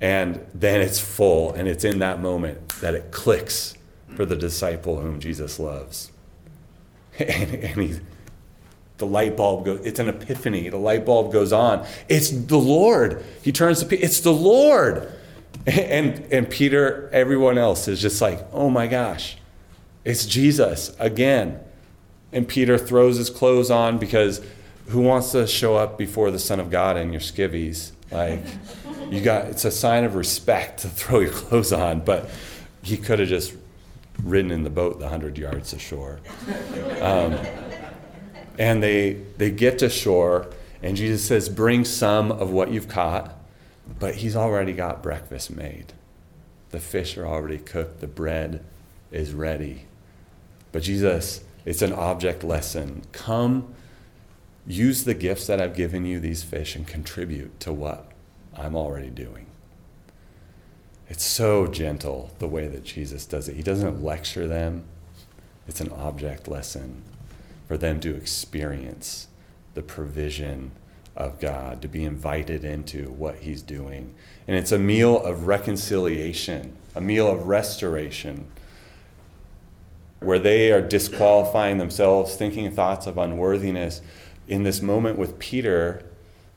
And 0.02 0.44
then 0.54 0.82
it's 0.82 1.00
full, 1.00 1.54
and 1.54 1.68
it's 1.68 1.86
in 1.86 2.00
that 2.00 2.20
moment 2.20 2.68
that 2.82 2.96
it 2.96 3.12
clicks 3.12 3.76
for 4.16 4.26
the 4.26 4.36
disciple 4.36 5.00
whom 5.00 5.20
Jesus 5.20 5.60
loves. 5.60 6.12
And, 7.20 7.54
and 7.56 7.82
he, 7.82 8.00
the 8.98 9.06
light 9.06 9.36
bulb 9.36 9.66
goes, 9.66 9.86
it's 9.86 10.00
an 10.00 10.08
epiphany. 10.08 10.70
The 10.70 10.78
light 10.78 11.06
bulb 11.06 11.34
goes 11.34 11.52
on. 11.52 11.86
It's 12.08 12.30
the 12.30 12.58
Lord. 12.58 13.24
He 13.42 13.52
turns 13.52 13.80
to 13.80 13.86
Peter, 13.86 14.06
it's 14.06 14.22
the 14.22 14.34
Lord. 14.34 15.12
And, 15.68 16.26
and 16.32 16.50
Peter, 16.50 17.08
everyone 17.14 17.60
else 17.60 17.88
is 17.88 18.02
just 18.02 18.20
like, 18.22 18.44
oh 18.52 18.70
my 18.70 18.88
gosh, 18.88 19.38
it's 20.04 20.26
Jesus 20.26 20.96
again. 20.98 21.60
And 22.32 22.48
Peter 22.48 22.80
throws 22.80 23.18
his 23.18 23.30
clothes 23.30 23.70
on 23.70 24.00
because 24.00 24.42
who 24.88 25.02
wants 25.02 25.34
to 25.34 25.46
show 25.46 25.76
up 25.76 25.98
before 25.98 26.32
the 26.32 26.40
Son 26.40 26.60
of 26.60 26.72
God 26.72 26.98
in 26.98 27.12
your 27.12 27.22
skivvies? 27.22 27.92
Like, 28.12 28.42
you 29.10 29.22
got, 29.22 29.46
it's 29.46 29.66
a 29.66 29.72
sign 29.72 30.04
of 30.04 30.16
respect 30.16 30.82
to 30.82 30.90
throw 30.90 31.20
your 31.20 31.32
clothes 31.32 31.72
on, 31.74 32.02
but 32.02 32.30
he 32.82 32.98
could 32.98 33.20
have 33.20 33.30
just 33.30 33.54
ridden 34.24 34.52
in 34.52 34.64
the 34.64 34.70
boat 34.70 35.00
the 35.00 35.06
100 35.06 35.38
yards 35.38 35.74
ashore. 35.74 36.20
Um, 37.00 37.38
and 38.58 38.84
they, 38.84 39.14
they 39.38 39.50
get 39.50 39.80
to 39.80 39.90
shore, 39.90 40.48
and 40.84 40.96
Jesus 40.98 41.26
says, 41.26 41.50
Bring 41.50 41.86
some 41.86 42.32
of 42.32 42.52
what 42.52 42.72
you've 42.72 42.88
caught, 42.88 43.36
but 44.00 44.16
he's 44.16 44.36
already 44.36 44.74
got 44.74 45.02
breakfast 45.02 45.50
made. 45.50 45.94
The 46.70 46.80
fish 46.80 47.18
are 47.18 47.26
already 47.26 47.58
cooked, 47.58 48.02
the 48.02 48.08
bread 48.08 48.64
is 49.12 49.34
ready. 49.34 49.86
But 50.72 50.84
Jesus, 50.84 51.44
it's 51.66 51.82
an 51.82 51.94
object 51.94 52.44
lesson. 52.44 53.04
Come, 53.12 53.74
use 54.68 55.04
the 55.04 55.14
gifts 55.14 55.48
that 55.48 55.62
I've 55.62 55.76
given 55.76 56.06
you, 56.06 56.20
these 56.20 56.44
fish, 56.44 56.76
and 56.76 56.88
contribute 56.88 57.60
to 57.62 57.74
what 57.74 58.12
I'm 58.56 58.76
already 58.76 59.10
doing. 59.10 59.48
It's 61.10 61.24
so 61.24 61.68
gentle 61.68 62.32
the 62.40 62.48
way 62.48 62.68
that 62.68 62.84
Jesus 62.84 63.26
does 63.26 63.50
it. 63.50 63.56
He 63.56 63.64
doesn't 63.64 64.04
lecture 64.04 64.48
them, 64.48 64.86
it's 65.68 65.82
an 65.82 65.92
object 65.92 66.48
lesson 66.48 67.04
for 67.68 67.78
them 67.78 68.00
to 68.02 68.16
experience 68.16 69.28
the 69.74 69.82
provision 69.82 70.72
of 71.16 71.40
God, 71.40 71.82
to 71.82 71.88
be 71.88 72.04
invited 72.04 72.64
into 72.64 73.12
what 73.12 73.36
He's 73.36 73.62
doing. 73.62 74.14
And 74.48 74.58
it's 74.58 74.72
a 74.72 74.80
meal 74.80 75.22
of 75.22 75.48
reconciliation, 75.48 76.76
a 76.96 77.02
meal 77.02 77.28
of 77.28 77.48
restoration, 77.48 78.48
where 80.20 80.40
they 80.40 80.72
are 80.72 80.82
disqualifying 80.82 81.78
themselves, 81.78 82.36
thinking 82.36 82.72
thoughts 82.72 83.08
of 83.08 83.18
unworthiness. 83.18 84.02
In 84.52 84.64
this 84.64 84.82
moment 84.82 85.18
with 85.18 85.40
Peter, 85.40 86.04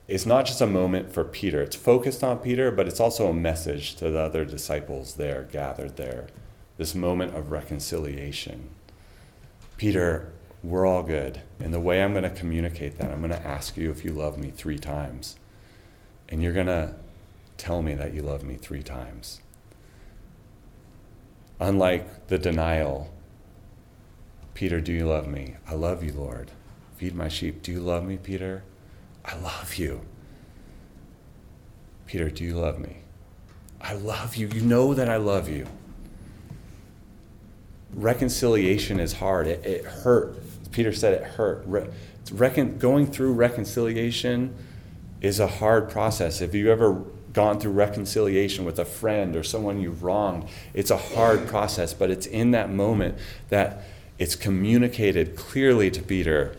it's 0.08 0.26
not 0.26 0.46
just 0.46 0.60
a 0.60 0.66
moment 0.66 1.12
for 1.12 1.22
Peter. 1.22 1.62
It's 1.62 1.76
focused 1.76 2.24
on 2.24 2.38
Peter, 2.38 2.72
but 2.72 2.88
it's 2.88 2.98
also 2.98 3.28
a 3.28 3.32
message 3.32 3.94
to 3.94 4.10
the 4.10 4.18
other 4.18 4.44
disciples 4.44 5.14
there 5.14 5.44
gathered 5.52 5.96
there. 5.96 6.26
This 6.76 6.96
moment 6.96 7.36
of 7.36 7.52
reconciliation. 7.52 8.70
Peter, 9.76 10.32
we're 10.64 10.84
all 10.84 11.04
good. 11.04 11.42
And 11.60 11.72
the 11.72 11.78
way 11.78 12.02
I'm 12.02 12.10
going 12.10 12.24
to 12.24 12.30
communicate 12.30 12.98
that, 12.98 13.12
I'm 13.12 13.20
going 13.20 13.30
to 13.30 13.46
ask 13.46 13.76
you 13.76 13.92
if 13.92 14.04
you 14.04 14.10
love 14.10 14.38
me 14.38 14.50
three 14.50 14.80
times. 14.80 15.36
And 16.28 16.42
you're 16.42 16.52
going 16.52 16.66
to 16.66 16.96
tell 17.58 17.80
me 17.80 17.94
that 17.94 18.12
you 18.12 18.22
love 18.22 18.42
me 18.42 18.56
three 18.56 18.82
times. 18.82 19.40
Unlike 21.60 22.26
the 22.26 22.38
denial, 22.38 23.14
Peter, 24.52 24.80
do 24.80 24.92
you 24.92 25.06
love 25.06 25.28
me? 25.28 25.54
I 25.68 25.74
love 25.74 26.02
you, 26.02 26.12
Lord. 26.12 26.50
Feed 27.04 27.14
my 27.14 27.28
sheep. 27.28 27.61
Do 27.61 27.70
you 27.70 27.80
love 27.80 28.02
me, 28.02 28.16
Peter? 28.16 28.62
I 29.26 29.37
love 29.37 29.75
you. 29.75 30.00
Peter, 32.06 32.30
do 32.30 32.42
you 32.42 32.58
love 32.58 32.78
me? 32.78 32.96
I 33.78 33.92
love 33.92 34.37
you. 34.37 34.49
You 34.49 34.62
know 34.62 34.94
that 34.94 35.11
I 35.11 35.18
love 35.18 35.46
you. 35.46 35.66
Reconciliation 37.92 39.00
is 39.00 39.12
hard. 39.12 39.46
It, 39.46 39.66
it 39.66 39.84
hurt. 39.84 40.38
Peter 40.73 40.94
said 40.94 41.12
it 41.12 41.25
hurt. 41.25 41.62
Re- 41.66 41.90
recon- 42.32 42.78
going 42.78 43.06
through 43.06 43.34
reconciliation 43.34 44.54
is 45.20 45.38
a 45.38 45.46
hard 45.46 45.90
process. 45.90 46.40
If 46.40 46.54
you 46.54 46.73
ever 46.73 47.04
gone 47.34 47.61
through 47.61 47.73
reconciliation 47.73 48.64
with 48.64 48.78
a 48.78 48.87
friend 48.87 49.37
or 49.37 49.42
someone 49.42 49.78
you've 49.78 50.02
wronged, 50.02 50.49
it's 50.73 50.90
a 50.90 50.96
hard 50.96 51.46
process, 51.49 51.92
but 51.92 52.11
it's 52.11 52.25
in 52.25 52.52
that 52.52 52.70
moment 52.70 53.19
that 53.50 53.82
it's 54.19 54.34
communicated 54.34 55.36
clearly 55.36 55.90
to 55.90 56.00
Peter 56.00 56.56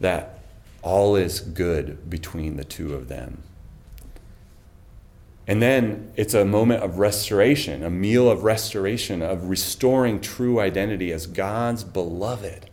that 0.00 0.40
all 0.82 1.14
is 1.14 1.40
good 1.40 2.08
between 2.08 2.56
the 2.56 2.64
two 2.64 2.94
of 2.94 3.08
them. 3.08 3.42
And 5.46 5.60
then 5.60 6.12
it's 6.16 6.34
a 6.34 6.44
moment 6.44 6.82
of 6.82 6.98
restoration, 6.98 7.82
a 7.82 7.90
meal 7.90 8.30
of 8.30 8.44
restoration, 8.44 9.20
of 9.20 9.48
restoring 9.48 10.20
true 10.20 10.60
identity 10.60 11.12
as 11.12 11.26
God's 11.26 11.82
beloved, 11.82 12.70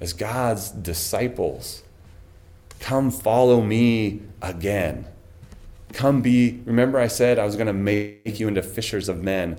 as 0.00 0.12
God's 0.12 0.70
disciples. 0.70 1.82
Come 2.80 3.10
follow 3.10 3.60
me 3.60 4.22
again. 4.42 5.06
Come 5.92 6.20
be, 6.20 6.60
remember 6.64 6.98
I 6.98 7.06
said 7.06 7.38
I 7.38 7.44
was 7.44 7.54
going 7.54 7.68
to 7.68 7.72
make 7.72 8.40
you 8.40 8.48
into 8.48 8.62
fishers 8.62 9.08
of 9.08 9.22
men. 9.22 9.58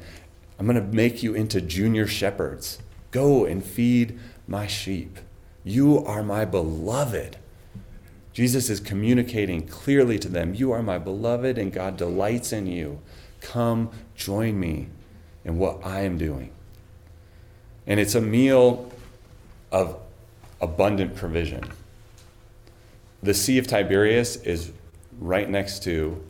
I'm 0.60 0.68
going 0.68 0.76
to 0.76 0.96
make 0.96 1.24
you 1.24 1.34
into 1.34 1.62
junior 1.62 2.06
shepherds. 2.06 2.80
Go 3.12 3.46
and 3.46 3.64
feed 3.64 4.20
my 4.46 4.68
sheep. 4.68 5.20
You 5.66 6.06
are 6.06 6.22
my 6.22 6.46
beloved. 6.46 7.38
Jesus 8.32 8.70
is 8.70 8.80
communicating 8.80 9.68
clearly 9.68 10.20
to 10.20 10.30
them 10.30 10.54
You 10.54 10.72
are 10.72 10.84
my 10.84 11.00
beloved, 11.00 11.58
and 11.58 11.74
God 11.74 11.98
delights 11.98 12.54
in 12.54 12.68
you. 12.68 13.02
Come 13.42 13.90
join 14.16 14.60
me 14.60 14.88
in 15.44 15.58
what 15.58 15.84
I 15.84 16.02
am 16.02 16.18
doing. 16.18 16.52
And 17.88 18.00
it's 18.00 18.16
a 18.16 18.22
meal 18.22 18.92
of 19.72 19.98
abundant 20.62 21.16
provision. 21.16 21.64
The 23.24 23.34
Sea 23.34 23.58
of 23.58 23.68
Tiberias 23.68 24.36
is 24.38 24.72
right 25.20 25.50
next 25.50 25.82
to 25.84 26.24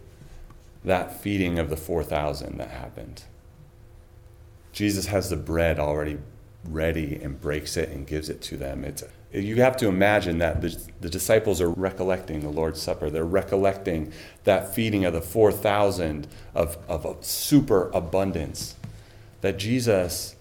that 0.85 1.19
feeding 1.21 1.59
of 1.59 1.69
the 1.69 1.77
4,000 1.77 2.57
that 2.57 2.69
happened. 2.69 3.23
Jesus 4.71 5.07
has 5.07 5.29
the 5.29 5.35
bread 5.35 5.79
already 5.79 6.19
ready 6.69 7.19
and 7.21 7.39
breaks 7.39 7.77
it 7.77 7.89
and 7.89 8.05
gives 8.05 8.29
it 8.29 8.41
to 8.43 8.57
them. 8.57 8.83
It's 8.83 9.03
you 9.41 9.61
have 9.61 9.75
to 9.77 9.87
imagine 9.87 10.37
that 10.39 10.61
the, 10.61 10.77
the 11.01 11.09
disciples 11.09 11.59
are 11.61 11.69
recollecting 11.69 12.39
the 12.39 12.49
Lord's 12.49 12.81
Supper. 12.81 13.09
They're 13.09 13.25
recollecting 13.25 14.11
that 14.45 14.73
feeding 14.73 15.03
of 15.05 15.13
the 15.13 15.21
4,000 15.21 16.27
of, 16.53 16.77
of 16.87 17.05
a 17.05 17.15
super 17.21 17.89
abundance 17.91 18.75
that 19.41 19.57
Jesus 19.57 20.35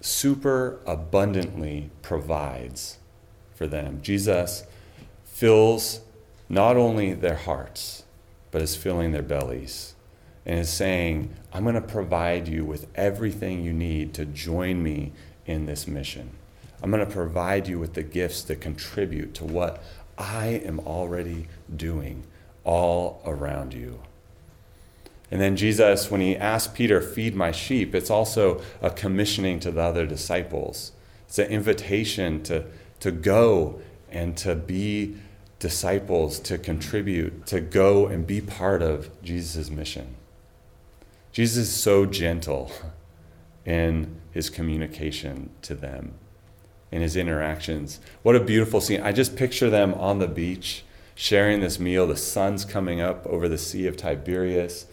super 0.00 0.78
abundantly 0.86 1.90
provides 2.02 2.98
for 3.54 3.66
them. 3.66 4.00
Jesus 4.02 4.64
fills 5.24 6.00
not 6.48 6.76
only 6.76 7.14
their 7.14 7.36
hearts, 7.36 8.04
but 8.50 8.62
is 8.62 8.76
filling 8.76 9.12
their 9.12 9.22
bellies 9.22 9.94
and 10.44 10.58
is 10.58 10.70
saying, 10.70 11.34
I'm 11.52 11.62
going 11.62 11.74
to 11.74 11.80
provide 11.80 12.48
you 12.48 12.64
with 12.64 12.86
everything 12.94 13.62
you 13.62 13.72
need 13.72 14.14
to 14.14 14.24
join 14.24 14.82
me 14.82 15.12
in 15.46 15.66
this 15.66 15.86
mission. 15.86 16.30
I'm 16.82 16.90
going 16.90 17.04
to 17.04 17.12
provide 17.12 17.68
you 17.68 17.78
with 17.78 17.94
the 17.94 18.02
gifts 18.02 18.42
that 18.44 18.60
contribute 18.60 19.34
to 19.34 19.44
what 19.44 19.82
I 20.16 20.46
am 20.64 20.80
already 20.80 21.48
doing 21.74 22.24
all 22.64 23.22
around 23.24 23.74
you. 23.74 24.00
And 25.30 25.40
then 25.40 25.56
Jesus, 25.56 26.10
when 26.10 26.20
he 26.20 26.36
asked 26.36 26.74
Peter, 26.74 27.00
Feed 27.00 27.34
my 27.34 27.52
sheep, 27.52 27.94
it's 27.94 28.10
also 28.10 28.60
a 28.82 28.90
commissioning 28.90 29.60
to 29.60 29.70
the 29.70 29.82
other 29.82 30.06
disciples. 30.06 30.92
It's 31.28 31.38
an 31.38 31.48
invitation 31.48 32.42
to, 32.44 32.64
to 33.00 33.12
go 33.12 33.80
and 34.10 34.36
to 34.38 34.54
be 34.56 35.16
disciples, 35.60 36.40
to 36.40 36.58
contribute, 36.58 37.46
to 37.46 37.60
go 37.60 38.06
and 38.06 38.26
be 38.26 38.40
part 38.40 38.82
of 38.82 39.10
Jesus' 39.22 39.70
mission. 39.70 40.16
Jesus 41.30 41.68
is 41.68 41.74
so 41.74 42.06
gentle 42.06 42.72
in 43.64 44.16
his 44.32 44.50
communication 44.50 45.50
to 45.62 45.74
them 45.74 46.14
in 46.92 47.02
his 47.02 47.16
interactions. 47.16 48.00
What 48.22 48.36
a 48.36 48.40
beautiful 48.40 48.80
scene. 48.80 49.00
I 49.00 49.12
just 49.12 49.36
picture 49.36 49.70
them 49.70 49.94
on 49.94 50.18
the 50.18 50.28
beach 50.28 50.84
sharing 51.14 51.60
this 51.60 51.78
meal. 51.78 52.06
The 52.06 52.16
sun's 52.16 52.64
coming 52.64 53.00
up 53.00 53.26
over 53.26 53.48
the 53.48 53.58
Sea 53.58 53.86
of 53.86 53.96
Tiberias. 53.96 54.86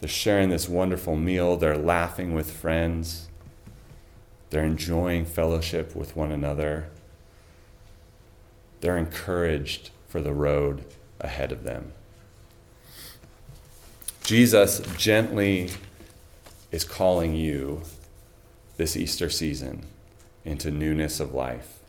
They're 0.00 0.08
sharing 0.08 0.50
this 0.50 0.68
wonderful 0.68 1.16
meal. 1.16 1.56
They're 1.56 1.78
laughing 1.78 2.34
with 2.34 2.50
friends. 2.50 3.28
They're 4.50 4.64
enjoying 4.64 5.24
fellowship 5.24 5.96
with 5.96 6.14
one 6.16 6.30
another. 6.30 6.88
They're 8.80 8.98
encouraged 8.98 9.90
for 10.06 10.20
the 10.20 10.34
road 10.34 10.84
ahead 11.20 11.50
of 11.50 11.64
them. 11.64 11.92
Jesus 14.22 14.80
gently 14.96 15.70
is 16.70 16.84
calling 16.84 17.34
you 17.34 17.82
this 18.76 18.96
Easter 18.96 19.30
season 19.30 19.86
into 20.44 20.70
newness 20.70 21.20
of 21.20 21.32
life. 21.32 21.80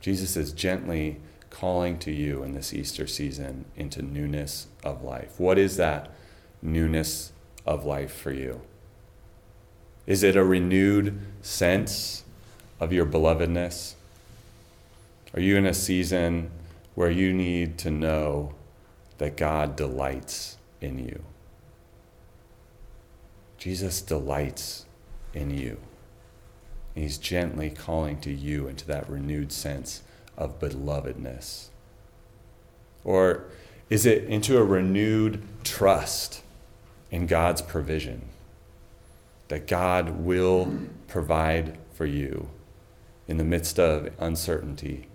Jesus 0.00 0.36
is 0.36 0.52
gently 0.52 1.20
calling 1.50 1.98
to 1.98 2.12
you 2.12 2.42
in 2.42 2.52
this 2.52 2.74
Easter 2.74 3.06
season 3.06 3.64
into 3.76 4.02
newness 4.02 4.66
of 4.84 5.02
life. 5.02 5.38
What 5.38 5.58
is 5.58 5.76
that 5.76 6.10
newness 6.62 7.32
of 7.64 7.84
life 7.84 8.14
for 8.14 8.32
you? 8.32 8.60
Is 10.06 10.22
it 10.22 10.36
a 10.36 10.44
renewed 10.44 11.18
sense 11.42 12.24
of 12.78 12.92
your 12.92 13.06
belovedness? 13.06 13.94
Are 15.34 15.40
you 15.40 15.56
in 15.56 15.66
a 15.66 15.74
season 15.74 16.50
where 16.94 17.10
you 17.10 17.32
need 17.32 17.78
to 17.78 17.90
know 17.90 18.54
that 19.18 19.36
God 19.36 19.76
delights 19.76 20.56
in 20.80 20.98
you? 20.98 21.22
Jesus 23.58 24.00
delights 24.00 24.86
in 25.34 25.50
you. 25.50 25.78
He's 26.96 27.18
gently 27.18 27.68
calling 27.68 28.20
to 28.20 28.32
you 28.32 28.68
into 28.68 28.86
that 28.86 29.08
renewed 29.08 29.52
sense 29.52 30.02
of 30.34 30.58
belovedness. 30.58 31.66
Or 33.04 33.44
is 33.90 34.06
it 34.06 34.24
into 34.24 34.56
a 34.56 34.64
renewed 34.64 35.42
trust 35.62 36.42
in 37.10 37.26
God's 37.26 37.60
provision? 37.60 38.22
That 39.48 39.66
God 39.66 40.24
will 40.24 40.72
provide 41.06 41.76
for 41.92 42.06
you 42.06 42.48
in 43.28 43.36
the 43.36 43.44
midst 43.44 43.78
of 43.78 44.10
uncertainty, 44.18 45.06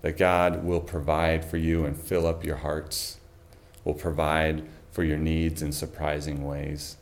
that 0.00 0.16
God 0.16 0.64
will 0.64 0.80
provide 0.80 1.44
for 1.44 1.58
you 1.58 1.84
and 1.84 1.94
fill 1.94 2.26
up 2.26 2.42
your 2.42 2.56
hearts, 2.56 3.18
will 3.84 3.94
provide 3.94 4.66
for 4.90 5.04
your 5.04 5.18
needs 5.18 5.60
in 5.60 5.72
surprising 5.72 6.46
ways. 6.46 6.96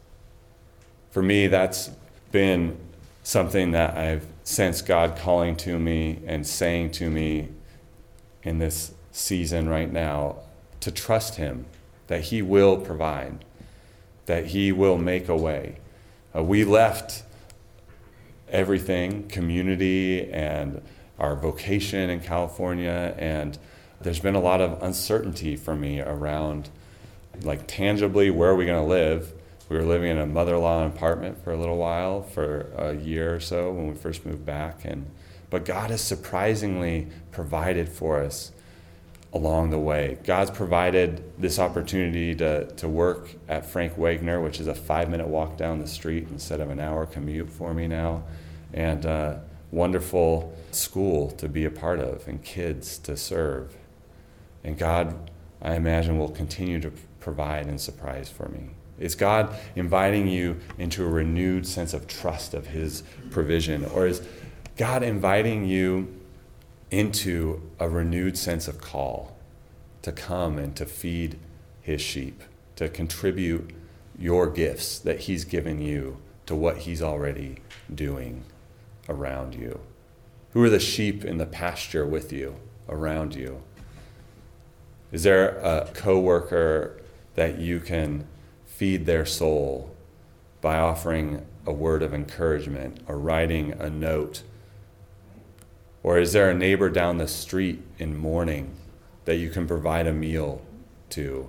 For 1.13 1.23
me, 1.23 1.47
that's 1.47 1.91
been 2.33 2.77
something 3.27 3.73
that 3.73 3.99
I've 3.99 4.25
sensed 4.45 4.87
God 4.87 5.17
calling 5.17 5.57
to 5.57 5.81
me 5.81 6.21
and 6.27 6.47
saying 6.47 6.93
to 6.93 7.11
me 7.11 7.49
in 8.45 8.61
this 8.61 8.93
season 9.11 9.69
right 9.69 9.93
now 9.93 10.37
to 10.79 10.93
trust 10.93 11.35
Him, 11.35 11.67
that 12.07 12.21
He 12.21 12.41
will 12.41 12.77
provide, 12.77 13.45
that 14.27 14.47
He 14.47 14.71
will 14.71 14.97
make 14.97 15.29
a 15.29 15.37
way. 15.37 15.79
Uh, 16.37 16.45
we 16.45 16.65
left 16.65 17.25
everything, 18.49 19.27
community 19.27 20.31
and 20.31 20.81
our 21.19 21.35
vocation 21.35 22.09
in 22.09 22.21
California, 22.21 23.13
and 23.19 23.59
there's 24.01 24.21
been 24.21 24.37
a 24.37 24.41
lot 24.41 24.61
of 24.61 24.81
uncertainty 24.85 25.57
for 25.57 25.75
me 25.75 26.01
around, 26.01 26.71
like, 27.43 27.67
tangibly, 27.67 28.31
where 28.31 28.51
are 28.51 28.57
we 28.57 28.67
going 28.67 28.81
to 28.81 28.89
live? 28.89 29.33
We 29.69 29.77
were 29.77 29.85
living 29.85 30.11
in 30.11 30.19
a 30.19 30.27
mother-in-law 30.27 30.87
apartment 30.87 31.43
for 31.43 31.53
a 31.53 31.57
little 31.57 31.77
while, 31.77 32.23
for 32.23 32.73
a 32.77 32.95
year 32.95 33.35
or 33.35 33.41
so 33.41 33.73
when 33.73 33.89
we 33.89 33.95
first 33.95 34.25
moved 34.25 34.47
back, 34.47 34.85
and 34.85 35.07
but 35.51 35.65
God 35.65 35.91
has 35.91 36.01
surprisingly 36.01 37.09
provided 37.31 37.89
for 37.89 38.21
us 38.21 38.53
along 39.33 39.71
the 39.71 39.79
way. 39.79 40.19
God's 40.25 40.51
provided 40.51 41.23
this 41.39 41.59
opportunity 41.59 42.35
to, 42.37 42.67
to 42.73 42.89
work 42.89 43.31
at 43.49 43.67
Frank 43.67 43.97
Wagner, 43.99 44.41
which 44.41 44.61
is 44.61 44.67
a 44.67 44.75
five 44.75 45.11
minute 45.11 45.27
walk 45.27 45.57
down 45.57 45.79
the 45.79 45.87
street 45.87 46.29
instead 46.31 46.61
of 46.61 46.71
an 46.71 46.81
hour 46.81 47.07
commute 47.07 47.51
for 47.51 47.75
me 47.75 47.87
now, 47.87 48.23
and 48.73 49.41
wonderful 49.73 50.57
school 50.71 51.31
to 51.33 51.49
be 51.49 51.65
a 51.65 51.71
part 51.71 51.99
of 51.99 52.27
and 52.29 52.43
kids 52.43 52.99
to 52.99 53.17
serve. 53.17 53.77
And 54.63 54.79
God, 54.79 55.31
I 55.61 55.75
imagine, 55.75 56.19
will 56.19 56.31
continue 56.31 56.81
to 56.81 56.93
provide 57.21 57.67
and 57.67 57.81
surprise 57.81 58.29
for 58.29 58.49
me. 58.49 58.76
Is 58.99 59.15
God 59.15 59.55
inviting 59.75 60.27
you 60.27 60.59
into 60.79 61.05
a 61.05 61.09
renewed 61.09 61.67
sense 61.67 61.93
of 61.93 62.07
trust 62.07 62.55
of 62.55 62.69
His 62.69 63.03
provision? 63.31 63.85
Or 63.85 64.07
is 64.07 64.23
God 64.77 65.03
inviting 65.03 65.67
you 65.67 66.15
into 66.91 67.63
a 67.79 67.89
renewed 67.89 68.39
sense 68.39 68.69
of 68.69 68.81
call 68.81 69.37
to 70.03 70.13
come 70.13 70.59
and 70.59 70.75
to 70.77 70.87
feed 70.87 71.39
His 71.83 72.01
sheep, 72.01 72.43
to 72.77 72.89
contribute 72.89 73.71
your 74.19 74.49
gifts 74.49 74.99
that 75.01 75.21
He's 75.21 75.45
given 75.45 75.81
you 75.81 76.19
to 76.47 76.55
what 76.55 76.79
He's 76.79 77.03
already 77.03 77.59
doing 77.95 78.45
around 79.09 79.55
you? 79.55 79.81
Who 80.53 80.63
are 80.63 80.71
the 80.71 80.81
sheep 80.81 81.25
in 81.25 81.37
the 81.37 81.47
pasture 81.47 82.07
with 82.07 82.33
you, 82.33 82.57
around 82.89 83.35
you? 83.35 83.63
Is 85.13 85.23
there 85.23 85.59
a 85.59 85.91
coworker 85.93 87.01
that 87.35 87.59
you 87.59 87.81
can 87.81 88.27
feed 88.77 89.07
their 89.07 89.25
soul 89.25 89.91
by 90.61 90.77
offering 90.77 91.43
a 91.65 91.73
word 91.73 92.03
of 92.03 92.13
encouragement 92.13 93.01
or 93.09 93.19
writing 93.19 93.73
a 93.73 93.89
note? 93.89 94.43
Or 96.03 96.19
is 96.19 96.35
there 96.35 96.51
a 96.51 96.55
neighbor 96.55 96.91
down 96.91 97.17
the 97.17 97.27
street 97.27 97.81
in 97.99 98.19
mourning 98.19 98.77
that 99.25 99.37
you 99.37 99.49
can 99.49 99.67
provide 99.67 100.07
a 100.07 100.13
meal 100.13 100.61
to? 101.11 101.49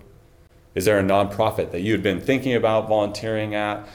Is 0.73 0.85
there 0.85 0.99
a 0.99 1.03
nonprofit 1.03 1.71
that 1.71 1.81
you 1.81 1.91
had 1.91 2.01
been 2.01 2.21
thinking 2.21 2.55
about 2.55 2.87
volunteering 2.87 3.53
at 3.53 3.85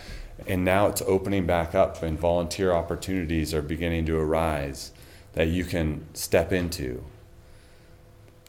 and 0.46 0.62
now 0.62 0.88
it's 0.88 1.02
opening 1.02 1.46
back 1.46 1.74
up 1.74 2.02
and 2.02 2.18
volunteer 2.18 2.72
opportunities 2.72 3.54
are 3.54 3.62
beginning 3.62 4.04
to 4.06 4.18
arise 4.18 4.92
that 5.32 5.48
you 5.48 5.64
can 5.64 6.04
step 6.12 6.52
into? 6.52 7.02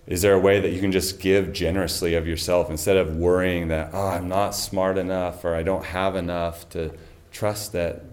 Is 0.05 0.21
there 0.21 0.33
a 0.33 0.39
way 0.39 0.59
that 0.59 0.71
you 0.71 0.81
can 0.81 0.91
just 0.91 1.19
give 1.19 1.53
generously 1.53 2.15
of 2.15 2.27
yourself 2.27 2.69
instead 2.69 2.97
of 2.97 3.15
worrying 3.15 3.69
that, 3.69 3.91
oh, 3.93 4.07
I'm 4.07 4.27
not 4.27 4.53
smart 4.53 4.97
enough 4.97 5.45
or 5.45 5.55
I 5.55 5.63
don't 5.63 5.85
have 5.85 6.15
enough 6.15 6.67
to 6.69 6.91
trust 7.31 7.71
that 7.71 8.03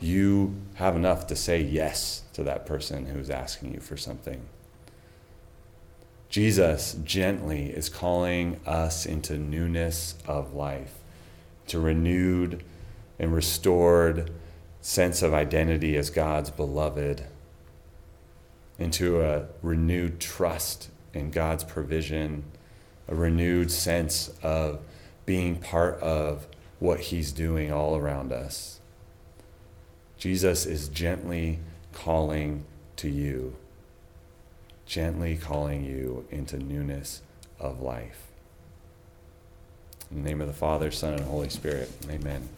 you 0.00 0.54
have 0.74 0.94
enough 0.94 1.26
to 1.26 1.36
say 1.36 1.60
yes 1.60 2.22
to 2.34 2.44
that 2.44 2.66
person 2.66 3.06
who's 3.06 3.30
asking 3.30 3.74
you 3.74 3.80
for 3.80 3.96
something? 3.96 4.42
Jesus 6.28 6.96
gently 7.04 7.70
is 7.70 7.88
calling 7.88 8.60
us 8.64 9.04
into 9.04 9.36
newness 9.36 10.14
of 10.26 10.54
life, 10.54 10.94
to 11.66 11.80
renewed 11.80 12.62
and 13.18 13.34
restored 13.34 14.30
sense 14.80 15.22
of 15.22 15.34
identity 15.34 15.96
as 15.96 16.10
God's 16.10 16.50
beloved, 16.50 17.24
into 18.78 19.20
a 19.20 19.46
renewed 19.62 20.20
trust 20.20 20.90
in 21.18 21.30
God's 21.30 21.64
provision, 21.64 22.44
a 23.08 23.14
renewed 23.14 23.70
sense 23.70 24.30
of 24.42 24.80
being 25.26 25.56
part 25.56 26.00
of 26.00 26.46
what 26.78 27.00
He's 27.00 27.32
doing 27.32 27.72
all 27.72 27.96
around 27.96 28.32
us. 28.32 28.80
Jesus 30.16 30.66
is 30.66 30.88
gently 30.88 31.58
calling 31.92 32.64
to 32.96 33.08
you, 33.08 33.56
gently 34.86 35.36
calling 35.36 35.84
you 35.84 36.26
into 36.30 36.58
newness 36.58 37.22
of 37.60 37.80
life. 37.80 38.28
In 40.10 40.22
the 40.22 40.28
name 40.28 40.40
of 40.40 40.46
the 40.46 40.54
Father, 40.54 40.90
Son, 40.90 41.14
and 41.14 41.24
Holy 41.24 41.50
Spirit, 41.50 41.90
amen. 42.08 42.48